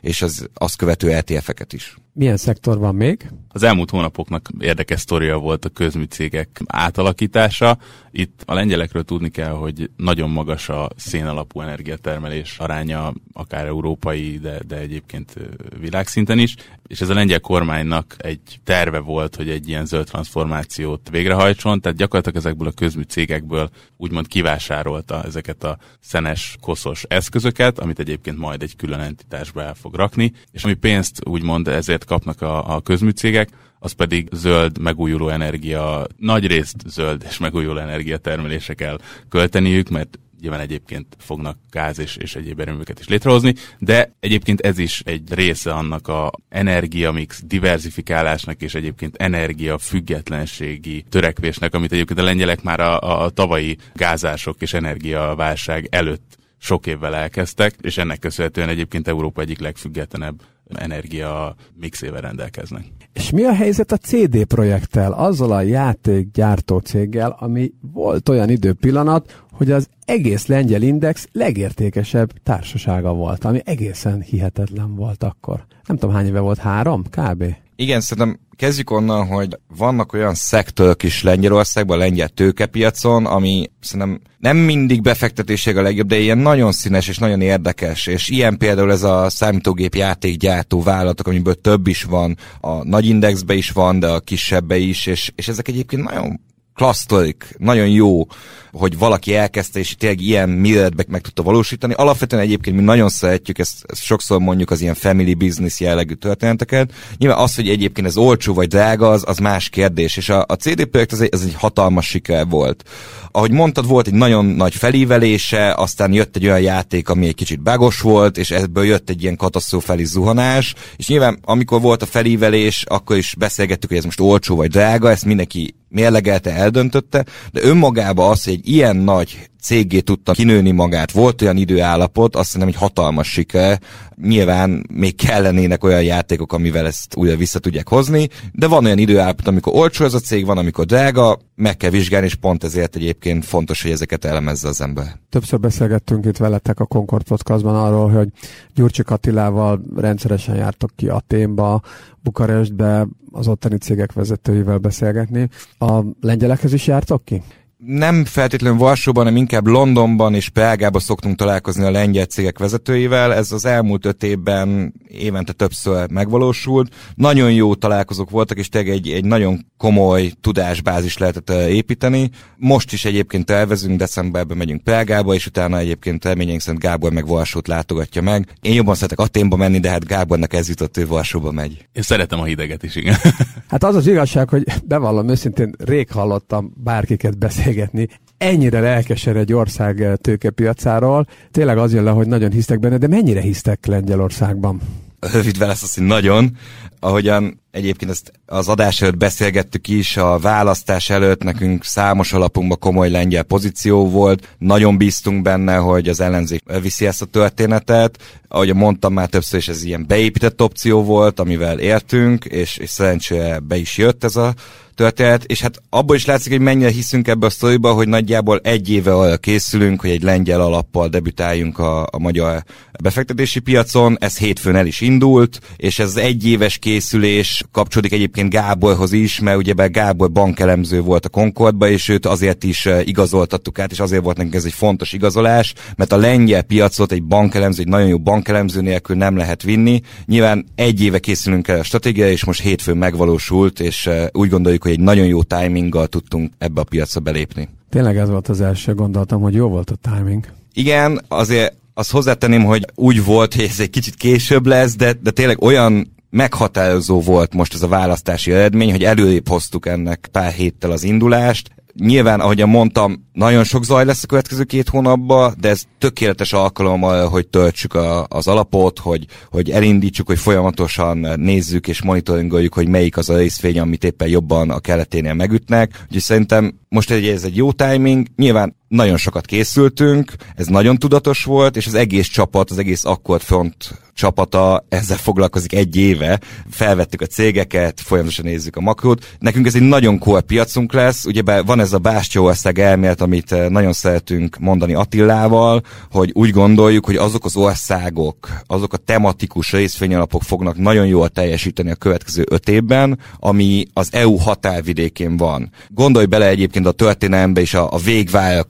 és 0.00 0.22
az 0.28 0.48
azt 0.54 0.76
követő 0.76 1.12
ETF-eket 1.12 1.72
is. 1.72 1.96
Milyen 2.18 2.36
szektor 2.36 2.78
van 2.78 2.94
még? 2.94 3.30
Az 3.48 3.62
elmúlt 3.62 3.90
hónapoknak 3.90 4.48
érdekes 4.60 5.00
sztoria 5.00 5.38
volt 5.38 5.64
a 5.64 5.68
közműcégek 5.68 6.60
átalakítása. 6.66 7.78
Itt 8.10 8.42
a 8.46 8.54
lengyelekről 8.54 9.02
tudni 9.04 9.28
kell, 9.28 9.52
hogy 9.52 9.90
nagyon 9.96 10.30
magas 10.30 10.68
a 10.68 10.88
szénalapú 10.96 11.60
energiatermelés 11.60 12.58
aránya, 12.58 13.12
akár 13.32 13.66
európai, 13.66 14.38
de, 14.38 14.60
de 14.66 14.76
egyébként 14.76 15.34
világszinten 15.80 16.38
is. 16.38 16.54
És 16.86 17.00
ez 17.00 17.08
a 17.08 17.14
lengyel 17.14 17.40
kormánynak 17.40 18.14
egy 18.18 18.40
terve 18.64 18.98
volt, 18.98 19.36
hogy 19.36 19.50
egy 19.50 19.68
ilyen 19.68 19.86
zöld 19.86 20.06
transformációt 20.06 21.08
végrehajtson, 21.10 21.80
tehát 21.80 21.98
gyakorlatilag 21.98 22.38
ezekből 22.38 22.68
a 22.68 22.72
közműcégekből 22.72 23.70
úgymond 23.96 24.26
kivásárolta 24.26 25.22
ezeket 25.22 25.64
a 25.64 25.78
szenes, 26.00 26.56
koszos 26.60 27.04
eszközöket, 27.08 27.78
amit 27.78 27.98
egyébként 27.98 28.38
majd 28.38 28.62
egy 28.62 28.76
külön 28.76 29.00
entitásba 29.00 29.62
el 29.62 29.74
fog 29.74 29.94
rakni, 29.94 30.32
és 30.50 30.64
ami 30.64 30.74
pénzt 30.74 31.26
úgymond 31.26 31.68
ezért 31.68 32.04
kapnak 32.08 32.42
a, 32.42 32.74
a 32.76 32.80
közműcégek, 32.80 33.48
az 33.78 33.92
pedig 33.92 34.28
zöld, 34.32 34.78
megújuló 34.78 35.28
energia, 35.28 36.06
nagy 36.16 36.46
részt 36.46 36.76
zöld 36.86 37.24
és 37.28 37.38
megújuló 37.38 37.78
energia 37.78 38.16
termelésre 38.16 38.74
kell 38.74 38.98
költeniük, 39.28 39.88
mert 39.88 40.18
nyilván 40.40 40.60
egyébként 40.60 41.16
fognak 41.18 41.58
gáz 41.70 41.98
és, 41.98 42.16
és 42.16 42.34
egyéb 42.34 42.60
erőműket 42.60 43.00
is 43.00 43.08
létrehozni, 43.08 43.54
de 43.78 44.12
egyébként 44.20 44.60
ez 44.60 44.78
is 44.78 45.00
egy 45.04 45.34
része 45.34 45.72
annak 45.72 46.08
a 46.08 46.30
energiamix 46.48 47.42
diversifikálásnak 47.44 48.62
és 48.62 48.74
egyébként 48.74 49.16
energia 49.16 49.78
függetlenségi 49.78 51.04
törekvésnek, 51.08 51.74
amit 51.74 51.92
egyébként 51.92 52.18
a 52.18 52.22
lengyelek 52.22 52.62
már 52.62 52.80
a, 52.80 53.22
a 53.24 53.30
tavalyi 53.30 53.76
gázások 53.94 54.62
és 54.62 54.72
energiaválság 54.72 55.88
előtt 55.90 56.36
sok 56.58 56.86
évvel 56.86 57.14
elkezdtek, 57.14 57.74
és 57.80 57.98
ennek 57.98 58.18
köszönhetően 58.18 58.68
egyébként 58.68 59.08
Európa 59.08 59.40
egyik 59.40 59.58
legfüggetlenebb 59.58 60.40
energia 60.76 61.54
mixével 61.74 62.20
rendelkeznek. 62.20 62.84
És 63.12 63.30
mi 63.30 63.44
a 63.44 63.54
helyzet 63.54 63.92
a 63.92 63.96
CD 63.96 64.44
projekttel, 64.44 65.12
azzal 65.12 65.52
a 65.52 65.60
játékgyártó 65.60 66.78
céggel, 66.78 67.36
ami 67.38 67.72
volt 67.92 68.28
olyan 68.28 68.48
időpillanat, 68.48 69.44
hogy 69.52 69.70
az 69.70 69.88
egész 70.04 70.46
lengyel 70.46 70.82
index 70.82 71.28
legértékesebb 71.32 72.32
társasága 72.42 73.12
volt, 73.14 73.44
ami 73.44 73.60
egészen 73.64 74.20
hihetetlen 74.20 74.94
volt 74.94 75.22
akkor. 75.22 75.64
Nem 75.86 75.96
tudom 75.96 76.14
hány 76.14 76.26
éve 76.26 76.40
volt, 76.40 76.58
három 76.58 77.02
kb. 77.02 77.44
Igen, 77.80 78.00
szerintem 78.00 78.38
kezdjük 78.56 78.90
onnan, 78.90 79.26
hogy 79.26 79.58
vannak 79.76 80.12
olyan 80.12 80.34
szektorok 80.34 81.02
is 81.02 81.22
Lengyelországban, 81.22 81.98
lengyel 81.98 82.28
tőkepiacon, 82.28 83.26
ami 83.26 83.70
szerintem 83.80 84.20
nem 84.38 84.56
mindig 84.56 85.02
befektetéség 85.02 85.76
a 85.76 85.82
legjobb, 85.82 86.06
de 86.06 86.18
ilyen 86.18 86.38
nagyon 86.38 86.72
színes 86.72 87.08
és 87.08 87.18
nagyon 87.18 87.40
érdekes, 87.40 88.06
és 88.06 88.28
ilyen 88.28 88.58
például 88.58 88.90
ez 88.90 89.02
a 89.02 89.30
számítógép 89.30 89.94
játékgyártó 89.94 90.82
vállalatok, 90.82 91.26
amiből 91.26 91.54
több 91.54 91.86
is 91.86 92.02
van, 92.02 92.36
a 92.60 92.84
nagy 92.84 93.06
indexbe 93.06 93.54
is 93.54 93.70
van, 93.70 93.98
de 93.98 94.06
a 94.06 94.20
kisebbe 94.20 94.76
is, 94.76 95.06
és, 95.06 95.32
és 95.34 95.48
ezek 95.48 95.68
egyébként 95.68 96.02
nagyon 96.02 96.40
klasztorik, 96.78 97.54
nagyon 97.56 97.88
jó, 97.88 98.26
hogy 98.72 98.98
valaki 98.98 99.34
elkezdte, 99.34 99.78
és 99.78 99.94
tényleg 99.94 100.20
ilyen 100.20 100.48
méretbe 100.48 101.04
meg 101.08 101.20
tudta 101.20 101.42
valósítani. 101.42 101.94
Alapvetően 101.94 102.42
egyébként 102.42 102.76
mi 102.76 102.82
nagyon 102.82 103.08
szeretjük, 103.08 103.58
ezt, 103.58 103.84
ezt 103.86 104.02
sokszor 104.02 104.40
mondjuk 104.40 104.70
az 104.70 104.80
ilyen 104.80 104.94
family 104.94 105.34
business 105.34 105.80
jellegű 105.80 106.14
történeteket. 106.14 106.92
Nyilván 107.16 107.38
az, 107.38 107.54
hogy 107.54 107.68
egyébként 107.68 108.06
ez 108.06 108.16
olcsó 108.16 108.54
vagy 108.54 108.68
drága, 108.68 109.10
az, 109.10 109.24
az 109.26 109.38
más 109.38 109.68
kérdés, 109.68 110.16
és 110.16 110.28
a, 110.28 110.44
a 110.48 110.54
CD 110.54 110.84
projekt 110.84 111.12
az 111.12 111.20
egy, 111.20 111.28
az 111.32 111.42
egy 111.42 111.54
hatalmas 111.54 112.06
siker 112.06 112.46
volt. 112.48 112.84
Ahogy 113.30 113.50
mondtad, 113.50 113.86
volt 113.86 114.06
egy 114.06 114.14
nagyon 114.14 114.44
nagy 114.44 114.74
felívelése, 114.74 115.74
aztán 115.74 116.12
jött 116.12 116.36
egy 116.36 116.44
olyan 116.44 116.60
játék, 116.60 117.08
ami 117.08 117.26
egy 117.26 117.34
kicsit 117.34 117.62
bagos 117.62 118.00
volt, 118.00 118.38
és 118.38 118.50
ebből 118.50 118.84
jött 118.84 119.10
egy 119.10 119.22
ilyen 119.22 119.36
katasztrofális 119.36 120.06
zuhanás, 120.06 120.74
és 120.96 121.08
nyilván 121.08 121.38
amikor 121.42 121.80
volt 121.80 122.02
a 122.02 122.06
felívelés, 122.06 122.84
akkor 122.88 123.16
is 123.16 123.34
beszélgettük, 123.38 123.88
hogy 123.88 123.98
ez 123.98 124.04
most 124.04 124.20
olcsó 124.20 124.56
vagy 124.56 124.70
drága, 124.70 125.10
ezt 125.10 125.24
mindenki 125.24 125.74
mérlegelte, 125.88 126.52
eldöntötte, 126.52 127.24
de 127.52 127.62
önmagában 127.62 128.30
az, 128.30 128.44
hogy 128.44 128.52
egy 128.52 128.68
ilyen 128.68 128.96
nagy 128.96 129.48
céggé 129.68 130.00
tudta 130.00 130.32
kinőni 130.32 130.70
magát, 130.70 131.12
volt 131.12 131.42
olyan 131.42 131.56
időállapot, 131.56 132.36
azt 132.36 132.52
hiszem, 132.52 132.66
hogy 132.66 132.76
hatalmas 132.76 133.30
siker. 133.32 133.80
Nyilván 134.22 134.86
még 134.92 135.16
kellenének 135.16 135.84
olyan 135.84 136.02
játékok, 136.02 136.52
amivel 136.52 136.86
ezt 136.86 137.16
újra 137.16 137.36
vissza 137.36 137.58
tudják 137.58 137.88
hozni, 137.88 138.28
de 138.52 138.66
van 138.66 138.84
olyan 138.84 138.98
időállapot, 138.98 139.46
amikor 139.46 139.74
olcsó 139.74 140.04
ez 140.04 140.14
a 140.14 140.18
cég, 140.18 140.46
van, 140.46 140.58
amikor 140.58 140.84
drága, 140.84 141.38
meg 141.54 141.76
kell 141.76 141.90
vizsgálni, 141.90 142.26
és 142.26 142.34
pont 142.34 142.64
ezért 142.64 142.96
egyébként 142.96 143.44
fontos, 143.44 143.82
hogy 143.82 143.90
ezeket 143.90 144.24
elemezze 144.24 144.68
az 144.68 144.80
ember. 144.80 145.18
Többször 145.28 145.60
beszélgettünk 145.60 146.24
itt 146.24 146.36
veletek 146.36 146.80
a 146.80 146.86
Concord 146.86 147.22
Podcastban 147.22 147.74
arról, 147.74 148.08
hogy 148.10 148.28
Gyurcsik 148.74 149.10
Attilával 149.10 149.80
rendszeresen 149.96 150.54
jártok 150.54 150.90
ki 150.96 151.08
Aténba, 151.08 151.80
Bukarestbe, 152.22 153.06
az 153.32 153.48
ottani 153.48 153.76
cégek 153.76 154.12
vezetőivel 154.12 154.78
beszélgetni. 154.78 155.48
A 155.78 156.02
lengyelekhez 156.20 156.72
is 156.72 156.86
jártok 156.86 157.24
ki? 157.24 157.42
Nem 157.78 158.24
feltétlenül 158.24 158.78
Varsóban, 158.78 159.24
hanem 159.24 159.38
inkább 159.38 159.66
Londonban 159.66 160.34
és 160.34 160.48
Prágában 160.48 161.00
szoktunk 161.00 161.36
találkozni 161.36 161.84
a 161.84 161.90
lengyel 161.90 162.24
cégek 162.24 162.58
vezetőivel. 162.58 163.34
Ez 163.34 163.52
az 163.52 163.64
elmúlt 163.64 164.06
öt 164.06 164.22
évben 164.22 164.94
évente 165.08 165.52
többször 165.52 166.10
megvalósult. 166.10 166.94
Nagyon 167.14 167.52
jó 167.52 167.74
találkozók 167.74 168.30
voltak, 168.30 168.58
és 168.58 168.68
tényleg 168.68 168.92
egy, 168.92 169.08
egy 169.08 169.24
nagyon 169.24 169.66
komoly 169.78 170.32
tudásbázis 170.40 171.18
lehetett 171.18 171.50
építeni. 171.50 172.30
Most 172.56 172.92
is 172.92 173.04
egyébként 173.04 173.44
tervezünk, 173.44 173.98
decemberben 173.98 174.56
megyünk 174.56 174.82
Prágába, 174.82 175.34
és 175.34 175.46
utána 175.46 175.78
egyébként 175.78 176.24
reményeink 176.24 176.60
szerint 176.60 176.82
Gábor 176.82 177.12
meg 177.12 177.26
Varsót 177.26 177.68
látogatja 177.68 178.22
meg. 178.22 178.48
Én 178.60 178.74
jobban 178.74 178.94
szeretek 178.94 179.18
Aténba 179.18 179.56
menni, 179.56 179.78
de 179.78 179.90
hát 179.90 180.06
Gábornak 180.06 180.52
ez 180.52 180.68
jutott, 180.68 180.96
ő 180.96 181.06
Varsóba 181.06 181.50
megy. 181.50 181.86
Én 181.92 182.02
szeretem 182.02 182.40
a 182.40 182.44
hideget 182.44 182.82
is, 182.82 182.96
igen. 182.96 183.16
Hát 183.68 183.84
az 183.84 183.94
az 183.94 184.06
igazság, 184.06 184.48
hogy 184.48 184.64
bevallom 184.84 185.28
őszintén, 185.28 185.74
rég 185.78 186.10
hallottam 186.10 186.72
bárkiket 186.76 187.38
beszélgetni, 187.38 188.08
ennyire 188.38 188.80
lelkesen 188.80 189.36
egy 189.36 189.52
ország 189.52 190.18
tőkepiacáról. 190.20 191.26
Tényleg 191.50 191.78
az 191.78 191.92
jön 191.92 192.04
le, 192.04 192.10
hogy 192.10 192.26
nagyon 192.26 192.50
hisztek 192.50 192.80
benne, 192.80 192.98
de 192.98 193.08
mennyire 193.08 193.40
hisztek 193.40 193.86
Lengyelországban? 193.86 194.80
Rövid 195.20 195.58
válasz 195.58 195.82
az, 195.82 195.94
hogy 195.94 196.04
nagyon. 196.04 196.56
Ahogyan 197.00 197.60
egyébként 197.78 198.10
ezt 198.10 198.32
az 198.46 198.68
adás 198.68 199.02
előtt 199.02 199.16
beszélgettük 199.16 199.88
is, 199.88 200.16
a 200.16 200.38
választás 200.38 201.10
előtt 201.10 201.42
nekünk 201.42 201.84
számos 201.84 202.32
alapunkban 202.32 202.78
komoly 202.78 203.10
lengyel 203.10 203.42
pozíció 203.42 204.08
volt, 204.08 204.54
nagyon 204.58 204.96
bíztunk 204.98 205.42
benne, 205.42 205.76
hogy 205.76 206.08
az 206.08 206.20
ellenzék 206.20 206.62
viszi 206.82 207.06
ezt 207.06 207.22
a 207.22 207.26
történetet, 207.26 208.18
ahogy 208.48 208.74
mondtam 208.74 209.12
már 209.12 209.28
többször 209.28 209.58
is 209.58 209.68
ez 209.68 209.84
ilyen 209.84 210.06
beépített 210.06 210.62
opció 210.62 211.02
volt, 211.02 211.40
amivel 211.40 211.78
értünk, 211.78 212.44
és, 212.44 212.76
és 212.76 212.90
szerencsére 212.90 213.58
be 213.58 213.76
is 213.76 213.96
jött 213.96 214.24
ez 214.24 214.36
a 214.36 214.54
történet, 214.98 215.44
és 215.44 215.60
hát 215.60 215.82
abból 215.90 216.16
is 216.16 216.24
látszik, 216.24 216.52
hogy 216.52 216.60
mennyire 216.60 216.90
hiszünk 216.90 217.28
ebbe 217.28 217.46
a 217.46 217.50
sztoriba, 217.50 217.92
hogy 217.92 218.08
nagyjából 218.08 218.60
egy 218.62 218.90
éve 218.90 219.14
arra 219.14 219.36
készülünk, 219.36 220.00
hogy 220.00 220.10
egy 220.10 220.22
lengyel 220.22 220.60
alappal 220.60 221.08
debütáljunk 221.08 221.78
a, 221.78 222.02
a 222.10 222.18
magyar 222.18 222.64
befektetési 223.02 223.60
piacon. 223.60 224.16
Ez 224.20 224.38
hétfőn 224.38 224.76
el 224.76 224.86
is 224.86 225.00
indult, 225.00 225.60
és 225.76 225.98
ez 225.98 226.08
az 226.08 226.16
egyéves 226.16 226.78
készülés 226.78 227.64
kapcsolódik 227.72 228.12
egyébként 228.12 228.50
Gáborhoz 228.50 229.12
is, 229.12 229.40
mert 229.40 229.56
ugye 229.56 229.86
Gábor 229.86 230.30
bankelemző 230.30 231.00
volt 231.00 231.24
a 231.24 231.28
Concordba, 231.28 231.88
és 231.88 232.08
őt 232.08 232.26
azért 232.26 232.64
is 232.64 232.86
eh, 232.86 233.06
igazoltattuk 233.06 233.78
át, 233.78 233.90
és 233.90 234.00
azért 234.00 234.22
volt 234.22 234.36
nekünk 234.36 234.54
ez 234.54 234.64
egy 234.64 234.72
fontos 234.72 235.12
igazolás, 235.12 235.74
mert 235.96 236.12
a 236.12 236.16
lengyel 236.16 236.62
piacot 236.62 237.12
egy 237.12 237.22
bankelemző, 237.22 237.82
egy 237.82 237.88
nagyon 237.88 238.08
jó 238.08 238.18
bankelemző 238.18 238.80
nélkül 238.80 239.16
nem 239.16 239.36
lehet 239.36 239.62
vinni. 239.62 240.00
Nyilván 240.26 240.66
egy 240.74 241.02
éve 241.02 241.18
készülünk 241.18 241.68
el 241.68 241.78
a 241.78 241.82
stratégia, 241.82 242.30
és 242.30 242.44
most 242.44 242.60
hétfőn 242.60 242.96
megvalósult, 242.96 243.80
és 243.80 244.06
eh, 244.06 244.26
úgy 244.32 244.48
gondoljuk, 244.48 244.82
hogy 244.82 244.92
egy 244.92 245.00
nagyon 245.00 245.26
jó 245.26 245.42
timinggal 245.42 246.06
tudtunk 246.06 246.52
ebbe 246.58 246.80
a 246.80 246.84
piacra 246.84 247.20
belépni. 247.20 247.68
Tényleg 247.90 248.16
ez 248.16 248.28
volt 248.28 248.48
az 248.48 248.60
első 248.60 248.94
gondolatom, 248.94 249.42
hogy 249.42 249.54
jó 249.54 249.68
volt 249.68 249.90
a 249.90 249.96
timing. 250.14 250.46
Igen, 250.72 251.20
azért 251.28 251.76
azt 251.94 252.10
hozzátenném, 252.10 252.64
hogy 252.64 252.84
úgy 252.94 253.24
volt, 253.24 253.54
hogy 253.54 253.64
ez 253.64 253.80
egy 253.80 253.90
kicsit 253.90 254.14
később 254.14 254.66
lesz, 254.66 254.96
de, 254.96 255.12
de 255.22 255.30
tényleg 255.30 255.62
olyan 255.62 256.16
meghatározó 256.30 257.20
volt 257.20 257.54
most 257.54 257.74
ez 257.74 257.82
a 257.82 257.88
választási 257.88 258.52
eredmény, 258.52 258.90
hogy 258.90 259.04
előrébb 259.04 259.48
hoztuk 259.48 259.86
ennek 259.86 260.28
pár 260.32 260.52
héttel 260.52 260.90
az 260.90 261.02
indulást. 261.02 261.70
Nyilván, 261.94 262.40
ahogyan 262.40 262.68
mondtam, 262.68 263.28
nagyon 263.32 263.64
sok 263.64 263.84
zaj 263.84 264.04
lesz 264.04 264.22
a 264.22 264.26
következő 264.26 264.64
két 264.64 264.88
hónapban, 264.88 265.54
de 265.60 265.68
ez 265.68 265.82
tökéletes 265.98 266.52
alkalom 266.52 267.00
hogy 267.00 267.48
töltsük 267.48 267.94
a, 267.94 268.26
az 268.28 268.48
alapot, 268.48 268.98
hogy, 268.98 269.26
hogy 269.50 269.70
elindítsuk, 269.70 270.26
hogy 270.26 270.38
folyamatosan 270.38 271.18
nézzük 271.36 271.88
és 271.88 272.02
monitoringoljuk, 272.02 272.74
hogy 272.74 272.88
melyik 272.88 273.16
az 273.16 273.28
a 273.28 273.36
részfény, 273.36 273.78
amit 273.78 274.04
éppen 274.04 274.28
jobban 274.28 274.70
a 274.70 274.78
keleténél 274.78 275.34
megütnek. 275.34 275.90
Úgyhogy 276.02 276.20
szerintem 276.20 276.78
most 276.88 277.10
egy, 277.10 277.26
ez 277.26 277.44
egy 277.44 277.56
jó 277.56 277.72
timing. 277.72 278.26
Nyilván 278.36 278.76
nagyon 278.88 279.16
sokat 279.16 279.46
készültünk, 279.46 280.32
ez 280.56 280.66
nagyon 280.66 280.96
tudatos 280.96 281.44
volt, 281.44 281.76
és 281.76 281.86
az 281.86 281.94
egész 281.94 282.28
csapat, 282.28 282.70
az 282.70 282.78
egész 282.78 283.04
Akkord 283.04 283.42
Front 283.42 284.00
csapata 284.18 284.84
ezzel 284.88 285.16
foglalkozik 285.16 285.74
egy 285.74 285.96
éve. 285.96 286.40
Felvettük 286.70 287.20
a 287.20 287.26
cégeket, 287.26 288.00
folyamatosan 288.00 288.44
nézzük 288.44 288.76
a 288.76 288.80
makrót. 288.80 289.36
Nekünk 289.38 289.66
ez 289.66 289.74
egy 289.74 289.82
nagyon 289.82 290.18
kor 290.18 290.42
piacunk 290.42 290.92
lesz, 290.92 291.24
ugye 291.24 291.42
van 291.62 291.80
ez 291.80 291.92
a 291.92 291.98
Bástyóország 291.98 292.78
elmélet, 292.78 293.20
amit 293.20 293.52
eh, 293.52 293.68
nagyon 293.68 293.92
szeretünk 293.92 294.56
mondani 294.58 294.94
Attillával, 294.94 295.82
hogy 296.10 296.30
úgy 296.34 296.50
gondoljuk, 296.50 297.04
hogy 297.04 297.16
azok 297.16 297.44
az 297.44 297.56
országok, 297.56 298.48
azok 298.66 298.92
a 298.92 298.96
tematikus 298.96 299.72
részvényalapok 299.72 300.42
fognak 300.42 300.76
nagyon 300.76 301.06
jól 301.06 301.28
teljesíteni 301.28 301.90
a 301.90 301.94
következő 301.94 302.46
öt 302.50 302.68
évben, 302.68 303.18
ami 303.38 303.86
az 303.92 304.08
EU 304.12 304.36
határvidékén 304.36 305.36
van. 305.36 305.70
Gondolj 305.88 306.26
bele 306.26 306.48
egyébként 306.48 306.86
a 306.86 306.92
történelembe 306.92 307.60
és 307.60 307.74
a, 307.74 307.92
a 307.92 307.98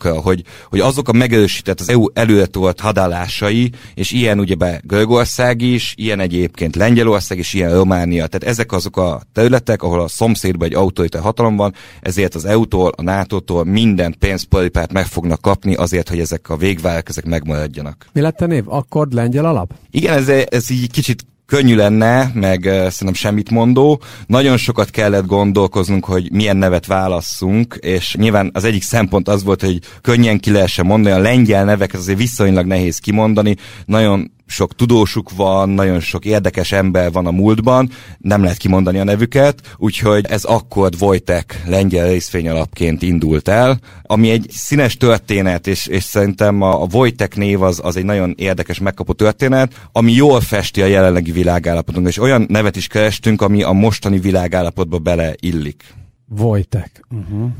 végvárakra, 0.08 0.20
hogy, 0.20 0.44
hogy 0.68 0.80
azok 0.80 1.08
a 1.08 1.12
megerősített 1.12 1.80
az 1.80 1.88
EU 1.88 2.04
előretolt 2.12 2.80
hadálásai, 2.80 3.70
és 3.94 4.10
ilyen 4.10 4.38
ugyebár 4.38 4.80
Görögország 4.84 5.60
is, 5.60 5.94
ilyen 5.96 6.20
egyébként 6.20 6.76
Lengyelország 6.76 7.38
és 7.38 7.54
ilyen 7.54 7.74
Románia. 7.74 8.26
Tehát 8.26 8.56
ezek 8.56 8.72
azok 8.72 8.96
a 8.96 9.20
területek, 9.32 9.82
ahol 9.82 10.00
a 10.00 10.08
szomszédban 10.08 10.68
egy 10.68 10.74
autoriter 10.74 11.20
hatalom 11.20 11.56
van, 11.56 11.74
ezért 12.00 12.34
az 12.34 12.44
EU-tól, 12.44 12.92
a 12.96 13.02
NATO-tól 13.02 13.64
minden 13.64 14.14
pénz 14.18 14.42
paripát 14.42 14.92
meg 14.92 15.06
fognak 15.06 15.40
kapni 15.40 15.74
azért, 15.74 16.08
hogy 16.08 16.20
ezek 16.20 16.48
a 16.50 16.56
végvárak 16.56 17.08
ezek 17.08 17.24
megmaradjanak. 17.24 18.06
Mi 18.12 18.20
lett 18.20 18.40
a 18.40 18.46
név? 18.46 18.64
Akkord 18.66 19.12
lengyel 19.12 19.44
alap? 19.44 19.74
Igen, 19.90 20.14
ez, 20.14 20.28
ez 20.28 20.70
így 20.70 20.90
kicsit 20.90 21.26
könnyű 21.48 21.74
lenne, 21.74 22.30
meg 22.34 22.62
szerintem 22.62 23.14
semmit 23.14 23.50
mondó. 23.50 24.00
Nagyon 24.26 24.56
sokat 24.56 24.90
kellett 24.90 25.26
gondolkoznunk, 25.26 26.04
hogy 26.04 26.32
milyen 26.32 26.56
nevet 26.56 26.86
válasszunk, 26.86 27.78
és 27.80 28.14
nyilván 28.14 28.50
az 28.54 28.64
egyik 28.64 28.82
szempont 28.82 29.28
az 29.28 29.44
volt, 29.44 29.62
hogy 29.62 29.78
könnyen 30.02 30.38
ki 30.38 30.50
lehessen 30.50 30.86
mondani, 30.86 31.14
a 31.14 31.18
lengyel 31.18 31.64
neveket 31.64 32.00
azért 32.00 32.18
viszonylag 32.18 32.66
nehéz 32.66 32.98
kimondani, 32.98 33.56
nagyon 33.86 34.30
sok 34.50 34.74
tudósuk 34.74 35.30
van, 35.36 35.68
nagyon 35.68 36.00
sok 36.00 36.24
érdekes 36.24 36.72
ember 36.72 37.12
van 37.12 37.26
a 37.26 37.30
múltban, 37.30 37.90
nem 38.18 38.42
lehet 38.42 38.56
kimondani 38.56 38.98
a 38.98 39.04
nevüket, 39.04 39.76
úgyhogy 39.76 40.26
ez 40.28 40.44
akkor 40.44 40.90
Vojtek 40.98 41.62
lengyel 41.66 42.08
részfény 42.08 42.48
alapként 42.48 43.02
indult 43.02 43.48
el, 43.48 43.80
ami 44.02 44.30
egy 44.30 44.46
színes 44.50 44.96
történet, 44.96 45.66
és, 45.66 45.86
és 45.86 46.02
szerintem 46.02 46.62
a, 46.62 46.82
a 46.82 46.86
Vojtek 46.86 47.36
név 47.36 47.62
az, 47.62 47.80
az 47.82 47.96
egy 47.96 48.04
nagyon 48.04 48.34
érdekes 48.36 48.78
megkapott 48.78 49.16
történet, 49.16 49.88
ami 49.92 50.12
jól 50.12 50.40
festi 50.40 50.82
a 50.82 50.86
jelenlegi 50.86 51.32
világállapotunk, 51.32 52.06
és 52.06 52.18
olyan 52.18 52.46
nevet 52.48 52.76
is 52.76 52.86
kerestünk, 52.86 53.42
ami 53.42 53.62
a 53.62 53.72
mostani 53.72 54.18
világállapotba 54.18 54.98
beleillik. 54.98 55.82
Vojtek. 56.28 57.04
Uh-huh. 57.10 57.50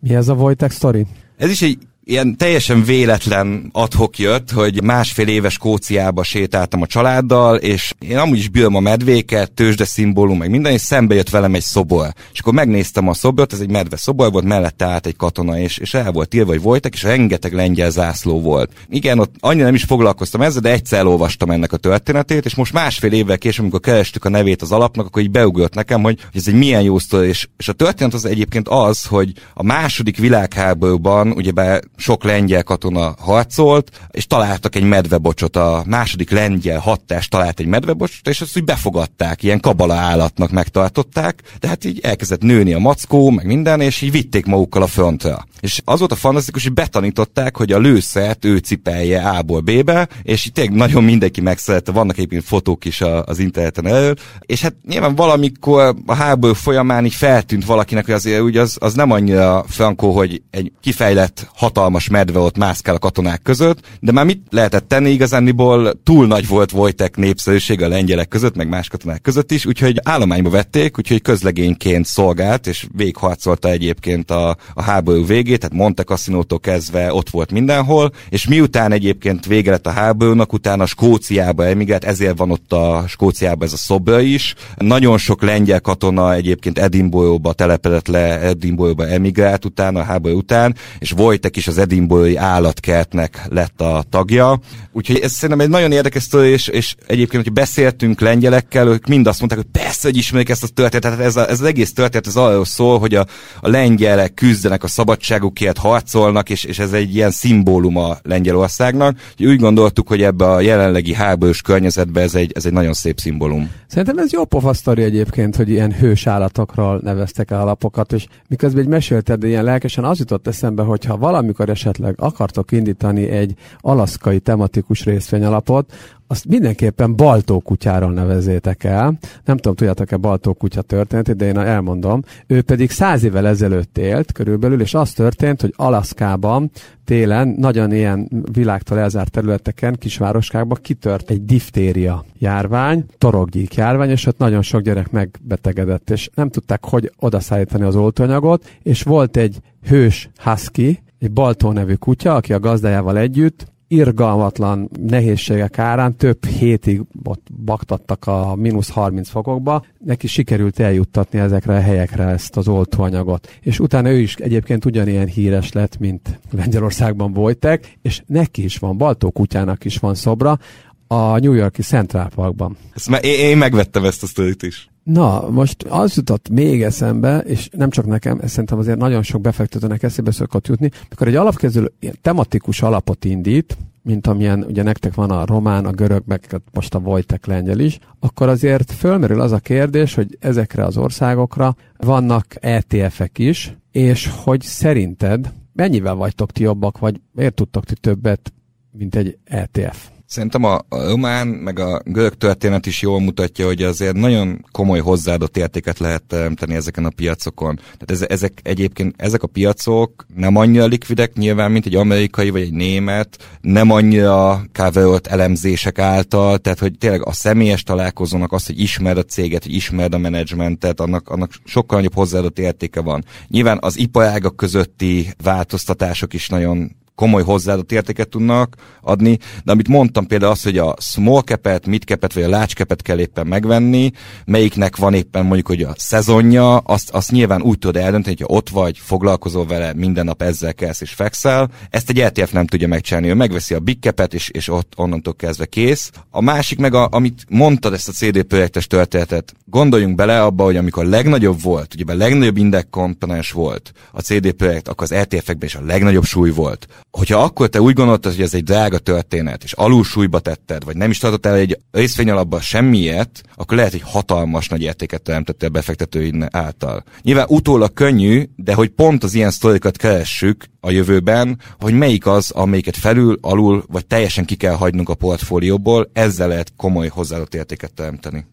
Mi 0.00 0.14
ez 0.14 0.28
a 0.28 0.34
Vojtek 0.34 0.70
sztori? 0.70 1.06
Ez 1.36 1.50
is 1.50 1.62
egy 1.62 1.78
ilyen 2.04 2.36
teljesen 2.36 2.84
véletlen 2.84 3.68
adhok 3.72 4.18
jött, 4.18 4.50
hogy 4.50 4.82
másfél 4.82 5.28
éves 5.28 5.52
Skóciába 5.52 6.22
sétáltam 6.22 6.82
a 6.82 6.86
családdal, 6.86 7.56
és 7.56 7.92
én 7.98 8.18
amúgy 8.18 8.38
is 8.38 8.48
bírom 8.48 8.74
a 8.74 8.80
medvéket, 8.80 9.52
tőzsde 9.52 9.84
szimbólum, 9.84 10.38
meg 10.38 10.50
minden, 10.50 10.72
és 10.72 10.80
szembe 10.80 11.14
jött 11.14 11.30
velem 11.30 11.54
egy 11.54 11.62
szobor. 11.62 12.12
És 12.32 12.40
akkor 12.40 12.52
megnéztem 12.52 13.08
a 13.08 13.14
szobrot, 13.14 13.52
ez 13.52 13.60
egy 13.60 13.70
medve 13.70 13.96
szobor 13.96 14.32
volt, 14.32 14.44
mellette 14.44 14.84
állt 14.84 15.06
egy 15.06 15.16
katona, 15.16 15.58
és, 15.58 15.78
és 15.78 15.94
el 15.94 16.12
volt 16.12 16.34
írva, 16.34 16.50
hogy 16.50 16.62
voltak, 16.62 16.94
és 16.94 17.02
rengeteg 17.02 17.52
lengyel 17.52 17.90
zászló 17.90 18.40
volt. 18.40 18.70
Igen, 18.88 19.18
ott 19.18 19.34
annyira 19.40 19.64
nem 19.64 19.74
is 19.74 19.84
foglalkoztam 19.84 20.42
ezzel, 20.42 20.60
de 20.60 20.70
egyszer 20.70 20.98
elolvastam 20.98 21.50
ennek 21.50 21.72
a 21.72 21.76
történetét, 21.76 22.44
és 22.44 22.54
most 22.54 22.72
másfél 22.72 23.12
évvel 23.12 23.38
később, 23.38 23.60
amikor 23.60 23.80
kerestük 23.80 24.24
a 24.24 24.28
nevét 24.28 24.62
az 24.62 24.72
alapnak, 24.72 25.06
akkor 25.06 25.22
így 25.22 25.30
beugrott 25.30 25.74
nekem, 25.74 26.02
hogy, 26.02 26.18
hogy 26.20 26.40
ez 26.40 26.48
egy 26.48 26.58
milyen 26.58 26.82
jó 26.82 26.98
sztori, 26.98 27.28
és, 27.28 27.48
és 27.56 27.68
a 27.68 27.72
történet 27.72 28.14
az 28.14 28.24
egyébként 28.24 28.68
az, 28.68 29.04
hogy 29.04 29.32
a 29.54 29.62
második 29.62 30.16
világháborúban, 30.16 31.30
ugyebár 31.30 31.82
sok 31.96 32.24
lengyel 32.24 32.62
katona 32.62 33.14
harcolt, 33.18 33.90
és 34.10 34.26
találtak 34.26 34.74
egy 34.74 34.82
medvebocsot, 34.82 35.56
a 35.56 35.82
második 35.86 36.30
lengyel 36.30 36.78
hattás 36.78 37.28
talált 37.28 37.60
egy 37.60 37.66
medvebocsot, 37.66 38.28
és 38.28 38.40
azt 38.40 38.56
úgy 38.56 38.64
befogadták, 38.64 39.42
ilyen 39.42 39.60
kabala 39.60 39.94
állatnak 39.94 40.50
megtartották, 40.50 41.42
de 41.60 41.68
hát 41.68 41.84
így 41.84 42.00
elkezdett 42.02 42.42
nőni 42.42 42.72
a 42.72 42.78
mackó, 42.78 43.30
meg 43.30 43.46
minden, 43.46 43.80
és 43.80 44.00
így 44.00 44.10
vitték 44.10 44.46
magukkal 44.46 44.82
a 44.82 44.86
frontra. 44.86 45.46
És 45.60 45.80
az 45.84 45.98
volt 45.98 46.12
a 46.12 46.16
fantasztikus, 46.16 46.62
hogy 46.62 46.72
betanították, 46.72 47.56
hogy 47.56 47.72
a 47.72 47.78
lőszert 47.78 48.44
ő 48.44 48.56
cipelje 48.56 49.28
A-ból 49.28 49.60
B-be, 49.60 50.08
és 50.22 50.46
itt 50.46 50.54
tényleg 50.54 50.74
nagyon 50.74 51.04
mindenki 51.04 51.40
megszerette, 51.40 51.92
vannak 51.92 52.16
egyébként 52.16 52.44
fotók 52.44 52.84
is 52.84 53.00
az 53.00 53.38
interneten 53.38 53.86
elől, 53.86 54.14
és 54.40 54.60
hát 54.62 54.74
nyilván 54.88 55.14
valamikor 55.14 55.94
a 56.06 56.14
háború 56.14 56.54
folyamán 56.54 57.04
így 57.04 57.14
feltűnt 57.14 57.64
valakinek, 57.64 58.04
hogy 58.04 58.14
azért 58.14 58.40
úgy 58.40 58.56
az, 58.56 58.76
az 58.80 58.94
nem 58.94 59.10
annyira 59.10 59.64
frankó, 59.68 60.12
hogy 60.12 60.42
egy 60.50 60.72
kifejlett 60.80 61.50
hatalmas 61.54 61.83
medve 62.10 62.38
ott 62.38 62.56
mászkál 62.56 62.94
a 62.94 62.98
katonák 62.98 63.42
között, 63.42 63.78
de 64.00 64.12
már 64.12 64.24
mit 64.24 64.42
lehetett 64.50 64.88
tenni 64.88 65.10
igazániból 65.10 65.92
túl 66.02 66.26
nagy 66.26 66.48
volt 66.48 66.70
Vojtek 66.70 67.16
népszerűség 67.16 67.82
a 67.82 67.88
lengyelek 67.88 68.28
között, 68.28 68.56
meg 68.56 68.68
más 68.68 68.88
katonák 68.88 69.22
között 69.22 69.52
is, 69.52 69.66
úgyhogy 69.66 70.00
állományba 70.02 70.50
vették, 70.50 70.98
úgyhogy 70.98 71.22
közlegényként 71.22 72.06
szolgált, 72.06 72.66
és 72.66 72.86
végigharcolta 72.96 73.70
egyébként 73.70 74.30
a, 74.30 74.56
a 74.74 74.82
háború 74.82 75.26
végét, 75.26 75.58
tehát 75.58 75.76
Monte 75.76 76.02
Cassinótól 76.02 76.60
kezdve 76.60 77.12
ott 77.12 77.30
volt 77.30 77.52
mindenhol, 77.52 78.12
és 78.28 78.46
miután 78.46 78.92
egyébként 78.92 79.46
vége 79.46 79.70
lett 79.70 79.86
a 79.86 79.90
háborúnak, 79.90 80.52
utána 80.52 80.86
Skóciába 80.86 81.66
emigrált, 81.66 82.04
ezért 82.04 82.38
van 82.38 82.50
ott 82.50 82.72
a 82.72 83.04
Skóciába 83.08 83.64
ez 83.64 83.72
a 83.72 83.76
szobra 83.76 84.20
is. 84.20 84.54
Nagyon 84.76 85.18
sok 85.18 85.42
lengyel 85.42 85.80
katona 85.80 86.34
egyébként 86.34 86.78
Edinburghba 86.78 87.52
telepedett 87.52 88.06
le, 88.06 88.40
Edinburghba 88.40 89.08
emigrált 89.08 89.64
utána, 89.64 90.00
a 90.00 90.04
háború 90.04 90.36
után, 90.36 90.74
és 90.98 91.10
Vojtek 91.10 91.56
is 91.56 91.66
az 91.66 91.73
Edinburghi 91.78 92.36
állatkertnek 92.36 93.46
lett 93.48 93.80
a 93.80 94.04
tagja. 94.10 94.58
Úgyhogy 94.92 95.18
ez 95.18 95.32
szerintem 95.32 95.60
egy 95.60 95.72
nagyon 95.72 95.92
érdekes 95.92 96.22
sztori, 96.22 96.48
és, 96.48 96.68
és 96.68 96.94
egyébként, 97.06 97.42
hogy 97.42 97.52
beszéltünk 97.52 98.20
lengyelekkel, 98.20 98.88
ők 98.88 99.06
mind 99.06 99.26
azt 99.26 99.38
mondták, 99.38 99.60
hogy 99.60 99.82
persze, 99.82 100.08
hogy 100.08 100.16
ismerik 100.16 100.48
ezt 100.48 100.62
a 100.62 100.68
történetet, 100.74 101.20
ez, 101.20 101.36
a, 101.36 101.48
ez 101.48 101.60
az 101.60 101.66
egész 101.66 101.92
történet 101.92 102.26
ez 102.26 102.36
arról 102.36 102.64
szól, 102.64 102.98
hogy 102.98 103.14
a, 103.14 103.26
a 103.60 103.68
lengyelek 103.68 104.34
küzdenek 104.34 104.82
a 104.84 104.86
szabadság 104.86 105.34
szabadságukért 105.34 105.78
harcolnak, 105.78 106.50
és, 106.50 106.64
és 106.64 106.78
ez 106.78 106.92
egy 106.92 107.14
ilyen 107.14 107.30
szimbóluma 107.30 108.16
Lengyelországnak. 108.22 109.18
Úgy 109.38 109.58
gondoltuk, 109.58 110.08
hogy 110.08 110.22
ebbe 110.22 110.44
a 110.44 110.60
jelenlegi 110.60 111.14
háborús 111.14 111.60
környezetbe 111.62 112.20
ez 112.20 112.34
egy, 112.34 112.52
ez 112.54 112.66
egy 112.66 112.72
nagyon 112.72 112.92
szép 112.92 113.18
szimbólum. 113.18 113.70
Szerintem 113.86 114.18
ez 114.18 114.32
jó 114.32 114.44
pofasztori 114.44 115.02
egyébként, 115.02 115.56
hogy 115.56 115.68
ilyen 115.68 115.92
hős 115.92 116.26
állatokról 116.26 117.00
neveztek 117.02 117.50
el 117.50 117.60
alapokat, 117.60 118.12
és 118.12 118.26
miközben 118.48 118.82
egy 118.82 118.88
mesélted, 118.88 119.40
de 119.40 119.46
ilyen 119.46 119.64
lelkesen 119.64 120.04
az 120.04 120.18
jutott 120.18 120.46
eszembe, 120.46 120.82
hogy 120.82 121.04
ha 121.04 121.16
valamikor 121.16 121.63
amikor 121.64 121.70
esetleg 121.70 122.14
akartok 122.18 122.72
indítani 122.72 123.28
egy 123.28 123.54
alaszkai 123.80 124.38
tematikus 124.38 125.04
részvényalapot, 125.04 125.92
azt 126.26 126.46
mindenképpen 126.46 127.16
Baltó 127.16 127.60
kutyáról 127.60 128.12
nevezétek 128.12 128.84
el. 128.84 129.18
Nem 129.44 129.56
tudom, 129.56 129.74
tudjátok-e 129.74 130.16
Baltó 130.16 130.52
kutya 130.52 130.82
történetét, 130.82 131.36
de 131.36 131.46
én 131.46 131.58
elmondom. 131.58 132.22
Ő 132.46 132.62
pedig 132.62 132.90
száz 132.90 133.24
évvel 133.24 133.46
ezelőtt 133.46 133.98
élt 133.98 134.32
körülbelül, 134.32 134.80
és 134.80 134.94
az 134.94 135.12
történt, 135.12 135.60
hogy 135.60 135.74
Alaszkában 135.76 136.70
télen 137.04 137.54
nagyon 137.58 137.92
ilyen 137.92 138.28
világtól 138.52 138.98
elzárt 138.98 139.30
területeken, 139.30 139.94
kisvároskákban 139.94 140.78
kitört 140.82 141.30
egy 141.30 141.44
diftéria 141.44 142.24
járvány, 142.38 143.04
torokgyík 143.18 143.74
járvány, 143.74 144.10
és 144.10 144.26
ott 144.26 144.38
nagyon 144.38 144.62
sok 144.62 144.80
gyerek 144.80 145.10
megbetegedett, 145.10 146.10
és 146.10 146.30
nem 146.34 146.48
tudták, 146.48 146.84
hogy 146.84 147.12
odaszállítani 147.18 147.84
az 147.84 147.96
oltóanyagot, 147.96 148.76
és 148.82 149.02
volt 149.02 149.36
egy 149.36 149.58
hős 149.82 150.28
husky, 150.36 151.03
egy 151.18 151.32
Baltó 151.32 151.72
nevű 151.72 151.94
kutya, 151.94 152.34
aki 152.34 152.52
a 152.52 152.60
gazdájával 152.60 153.18
együtt 153.18 153.72
irgalmatlan 153.88 154.90
nehézségek 155.06 155.78
árán 155.78 156.16
több 156.16 156.46
hétig 156.46 157.02
ott 157.24 157.46
baktattak 157.64 158.26
a 158.26 158.54
mínusz 158.54 158.88
30 158.88 159.28
fokokba, 159.28 159.84
neki 159.98 160.26
sikerült 160.26 160.80
eljuttatni 160.80 161.38
ezekre 161.38 161.76
a 161.76 161.80
helyekre 161.80 162.24
ezt 162.24 162.56
az 162.56 162.68
oltóanyagot. 162.68 163.58
És 163.60 163.80
utána 163.80 164.10
ő 164.10 164.18
is 164.18 164.34
egyébként 164.34 164.84
ugyanilyen 164.84 165.26
híres 165.26 165.72
lett, 165.72 165.98
mint 165.98 166.40
Lengyelországban 166.50 167.32
voltak, 167.32 167.80
és 168.02 168.22
neki 168.26 168.64
is 168.64 168.78
van, 168.78 168.96
Baltó 168.96 169.30
kutyának 169.30 169.84
is 169.84 169.98
van 169.98 170.14
szobra, 170.14 170.58
a 171.06 171.38
New 171.38 171.52
Yorki 171.52 171.82
Central 171.82 172.28
Parkban. 172.34 172.76
Ezt 172.94 173.08
már 173.08 173.24
én 173.24 173.56
megvettem 173.56 174.04
ezt 174.04 174.22
a 174.22 174.26
sztorit 174.26 174.62
is. 174.62 174.88
Na, 175.04 175.50
most 175.50 175.82
az 175.82 176.16
jutott 176.16 176.48
még 176.48 176.82
eszembe, 176.82 177.38
és 177.38 177.68
nem 177.72 177.90
csak 177.90 178.06
nekem, 178.06 178.38
ez 178.42 178.50
szerintem 178.50 178.78
azért 178.78 178.98
nagyon 178.98 179.22
sok 179.22 179.40
befektetőnek 179.40 180.02
eszébe 180.02 180.30
szokott 180.30 180.66
jutni, 180.66 180.90
mikor 181.08 181.28
egy 181.28 181.34
alapkező 181.34 181.92
ilyen 181.98 182.18
tematikus 182.20 182.82
alapot 182.82 183.24
indít, 183.24 183.76
mint 184.02 184.26
amilyen 184.26 184.64
ugye 184.68 184.82
nektek 184.82 185.14
van 185.14 185.30
a 185.30 185.46
román, 185.46 185.84
a 185.84 185.90
görög, 185.90 186.22
meg 186.26 186.44
hát 186.50 186.62
most 186.72 186.94
a 186.94 186.98
Vojtek 186.98 187.46
lengyel 187.46 187.78
is, 187.78 187.98
akkor 188.20 188.48
azért 188.48 188.92
fölmerül 188.92 189.40
az 189.40 189.52
a 189.52 189.58
kérdés, 189.58 190.14
hogy 190.14 190.36
ezekre 190.40 190.84
az 190.84 190.96
országokra 190.96 191.76
vannak 191.96 192.46
ETF-ek 192.60 193.38
is, 193.38 193.76
és 193.92 194.30
hogy 194.42 194.60
szerinted 194.60 195.52
mennyivel 195.72 196.14
vagytok 196.14 196.52
ti 196.52 196.62
jobbak, 196.62 196.98
vagy 196.98 197.20
miért 197.32 197.54
tudtok 197.54 197.84
ti 197.84 197.94
többet, 197.94 198.52
mint 198.90 199.14
egy 199.14 199.38
ETF? 199.44 200.13
Szerintem 200.26 200.64
a, 200.64 200.74
a 200.74 201.08
román, 201.08 201.46
meg 201.46 201.78
a 201.78 202.00
görög 202.04 202.34
történet 202.34 202.86
is 202.86 203.02
jól 203.02 203.20
mutatja, 203.20 203.66
hogy 203.66 203.82
azért 203.82 204.16
nagyon 204.16 204.64
komoly 204.72 204.98
hozzáadott 204.98 205.56
értéket 205.56 205.98
lehet 205.98 206.22
teremteni 206.22 206.74
ezeken 206.74 207.04
a 207.04 207.10
piacokon. 207.10 207.76
Tehát 207.76 208.10
ez, 208.10 208.22
ezek 208.28 208.60
egyébként, 208.62 209.14
ezek 209.18 209.42
a 209.42 209.46
piacok 209.46 210.26
nem 210.34 210.56
annyira 210.56 210.86
likvidek 210.86 211.34
nyilván, 211.34 211.70
mint 211.70 211.86
egy 211.86 211.94
amerikai 211.94 212.50
vagy 212.50 212.60
egy 212.60 212.72
német, 212.72 213.58
nem 213.60 213.90
annyira 213.90 214.64
coverolt 214.72 215.26
elemzések 215.26 215.98
által, 215.98 216.58
tehát 216.58 216.78
hogy 216.78 216.98
tényleg 216.98 217.26
a 217.26 217.32
személyes 217.32 217.82
találkozónak 217.82 218.52
az, 218.52 218.66
hogy 218.66 218.80
ismer 218.80 219.16
a 219.16 219.22
céget, 219.22 219.62
hogy 219.62 219.74
ismer 219.74 220.14
a 220.14 220.18
menedzsmentet, 220.18 221.00
annak, 221.00 221.28
annak 221.28 221.52
sokkal 221.64 221.96
nagyobb 221.98 222.14
hozzáadott 222.14 222.58
értéke 222.58 223.00
van. 223.00 223.24
Nyilván 223.48 223.78
az 223.80 223.98
iparágak 223.98 224.56
közötti 224.56 225.28
változtatások 225.42 226.32
is 226.34 226.48
nagyon 226.48 226.96
komoly 227.14 227.42
hozzáadott 227.42 227.92
értéket 227.92 228.28
tudnak 228.28 228.74
adni, 229.00 229.38
de 229.64 229.72
amit 229.72 229.88
mondtam 229.88 230.26
például 230.26 230.50
az, 230.52 230.62
hogy 230.62 230.78
a 230.78 230.96
small 231.00 231.42
cap-et, 231.42 231.86
mid 231.86 232.02
cap-et 232.02 232.32
vagy 232.32 232.42
a 232.42 232.48
large 232.48 232.72
cap-et 232.74 233.02
kell 233.02 233.18
éppen 233.18 233.46
megvenni, 233.46 234.10
melyiknek 234.44 234.96
van 234.96 235.14
éppen 235.14 235.44
mondjuk, 235.44 235.66
hogy 235.66 235.82
a 235.82 235.94
szezonja, 235.96 236.76
azt, 236.76 237.10
azt 237.10 237.30
nyilván 237.30 237.62
úgy 237.62 237.78
tudod 237.78 238.02
eldönteni, 238.02 238.36
hogy 238.38 238.56
ott 238.56 238.68
vagy, 238.68 238.98
foglalkozol 238.98 239.66
vele, 239.66 239.92
minden 239.94 240.24
nap 240.24 240.42
ezzel 240.42 240.74
kelsz 240.74 241.00
és 241.00 241.12
fekszel. 241.12 241.70
Ezt 241.90 242.10
egy 242.10 242.20
ETF 242.20 242.52
nem 242.52 242.66
tudja 242.66 242.88
megcsinálni, 242.88 243.28
ő 243.28 243.34
megveszi 243.34 243.74
a 243.74 243.80
big 243.80 243.98
cap-et, 244.00 244.34
és, 244.34 244.48
és 244.48 244.68
ott 244.68 244.92
onnantól 244.96 245.34
kezdve 245.34 245.66
kész. 245.66 246.10
A 246.30 246.40
másik 246.40 246.78
meg, 246.78 246.94
a, 246.94 247.08
amit 247.10 247.44
mondtad 247.48 247.92
ezt 247.92 248.08
a 248.08 248.12
CD 248.12 248.42
projektes 248.42 248.86
történetet, 248.86 249.54
gondoljunk 249.74 250.14
bele 250.14 250.42
abba, 250.42 250.64
hogy 250.64 250.76
amikor 250.76 251.06
legnagyobb 251.06 251.62
volt, 251.62 251.94
ugye 251.94 252.12
a 252.12 252.16
legnagyobb 252.16 252.56
index 252.56 252.86
komponens 252.90 253.52
volt 253.52 253.92
a 254.12 254.20
CD 254.20 254.52
projekt, 254.52 254.88
akkor 254.88 255.02
az 255.02 255.12
ETF-ekben 255.12 255.68
is 255.68 255.74
a 255.74 255.84
legnagyobb 255.84 256.24
súly 256.24 256.50
volt 256.50 256.86
hogyha 257.16 257.42
akkor 257.42 257.68
te 257.68 257.80
úgy 257.80 257.94
gondoltad, 257.94 258.32
hogy 258.32 258.42
ez 258.42 258.54
egy 258.54 258.62
drága 258.62 258.98
történet, 258.98 259.64
és 259.64 259.72
alul 259.72 260.04
súlyba 260.04 260.38
tetted, 260.38 260.84
vagy 260.84 260.96
nem 260.96 261.10
is 261.10 261.18
tartottál 261.18 261.54
egy 261.54 261.78
részvényalapban 261.90 262.60
semmiért, 262.60 263.42
akkor 263.54 263.76
lehet, 263.76 263.92
hogy 263.92 264.02
hatalmas 264.04 264.68
nagy 264.68 264.82
értéket 264.82 265.22
teremtettél 265.22 265.68
befektetőid 265.68 266.46
által. 266.50 267.04
Nyilván 267.22 267.46
utólag 267.48 267.92
könnyű, 267.92 268.44
de 268.56 268.74
hogy 268.74 268.88
pont 268.88 269.24
az 269.24 269.34
ilyen 269.34 269.50
sztorikat 269.50 269.96
keressük 269.96 270.64
a 270.80 270.90
jövőben, 270.90 271.58
hogy 271.80 271.94
melyik 271.94 272.26
az, 272.26 272.50
amelyiket 272.50 272.96
felül, 272.96 273.38
alul, 273.40 273.84
vagy 273.86 274.06
teljesen 274.06 274.44
ki 274.44 274.54
kell 274.54 274.74
hagynunk 274.74 275.08
a 275.08 275.14
portfólióból, 275.14 276.10
ezzel 276.12 276.48
lehet 276.48 276.72
komoly 276.76 277.08
hozzáadott 277.08 277.54
értéket 277.54 277.94
teremteni. 277.94 278.46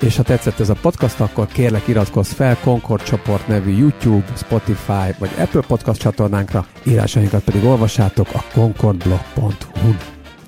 És 0.00 0.16
ha 0.16 0.22
tetszett 0.22 0.60
ez 0.60 0.68
a 0.68 0.74
podcast, 0.74 1.20
akkor 1.20 1.46
kérlek 1.46 1.88
iratkozz 1.88 2.32
fel 2.32 2.56
Concord 2.62 3.02
csoport 3.02 3.48
nevű 3.48 3.76
YouTube, 3.76 4.24
Spotify 4.36 5.14
vagy 5.18 5.30
Apple 5.38 5.62
podcast 5.66 6.00
csatornánkra, 6.00 6.66
írásainkat 6.82 7.42
pedig 7.42 7.64
olvassátok 7.64 8.28
a 8.32 8.44
concordblog.hu. 8.52 9.94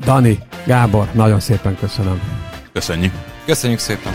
Dani, 0.05 0.39
Gábor, 0.67 1.09
nagyon 1.13 1.41
szépen 1.41 1.77
köszönöm. 1.77 2.21
Köszönjük. 2.73 3.13
Köszönjük 3.45 3.79
szépen. 3.79 4.13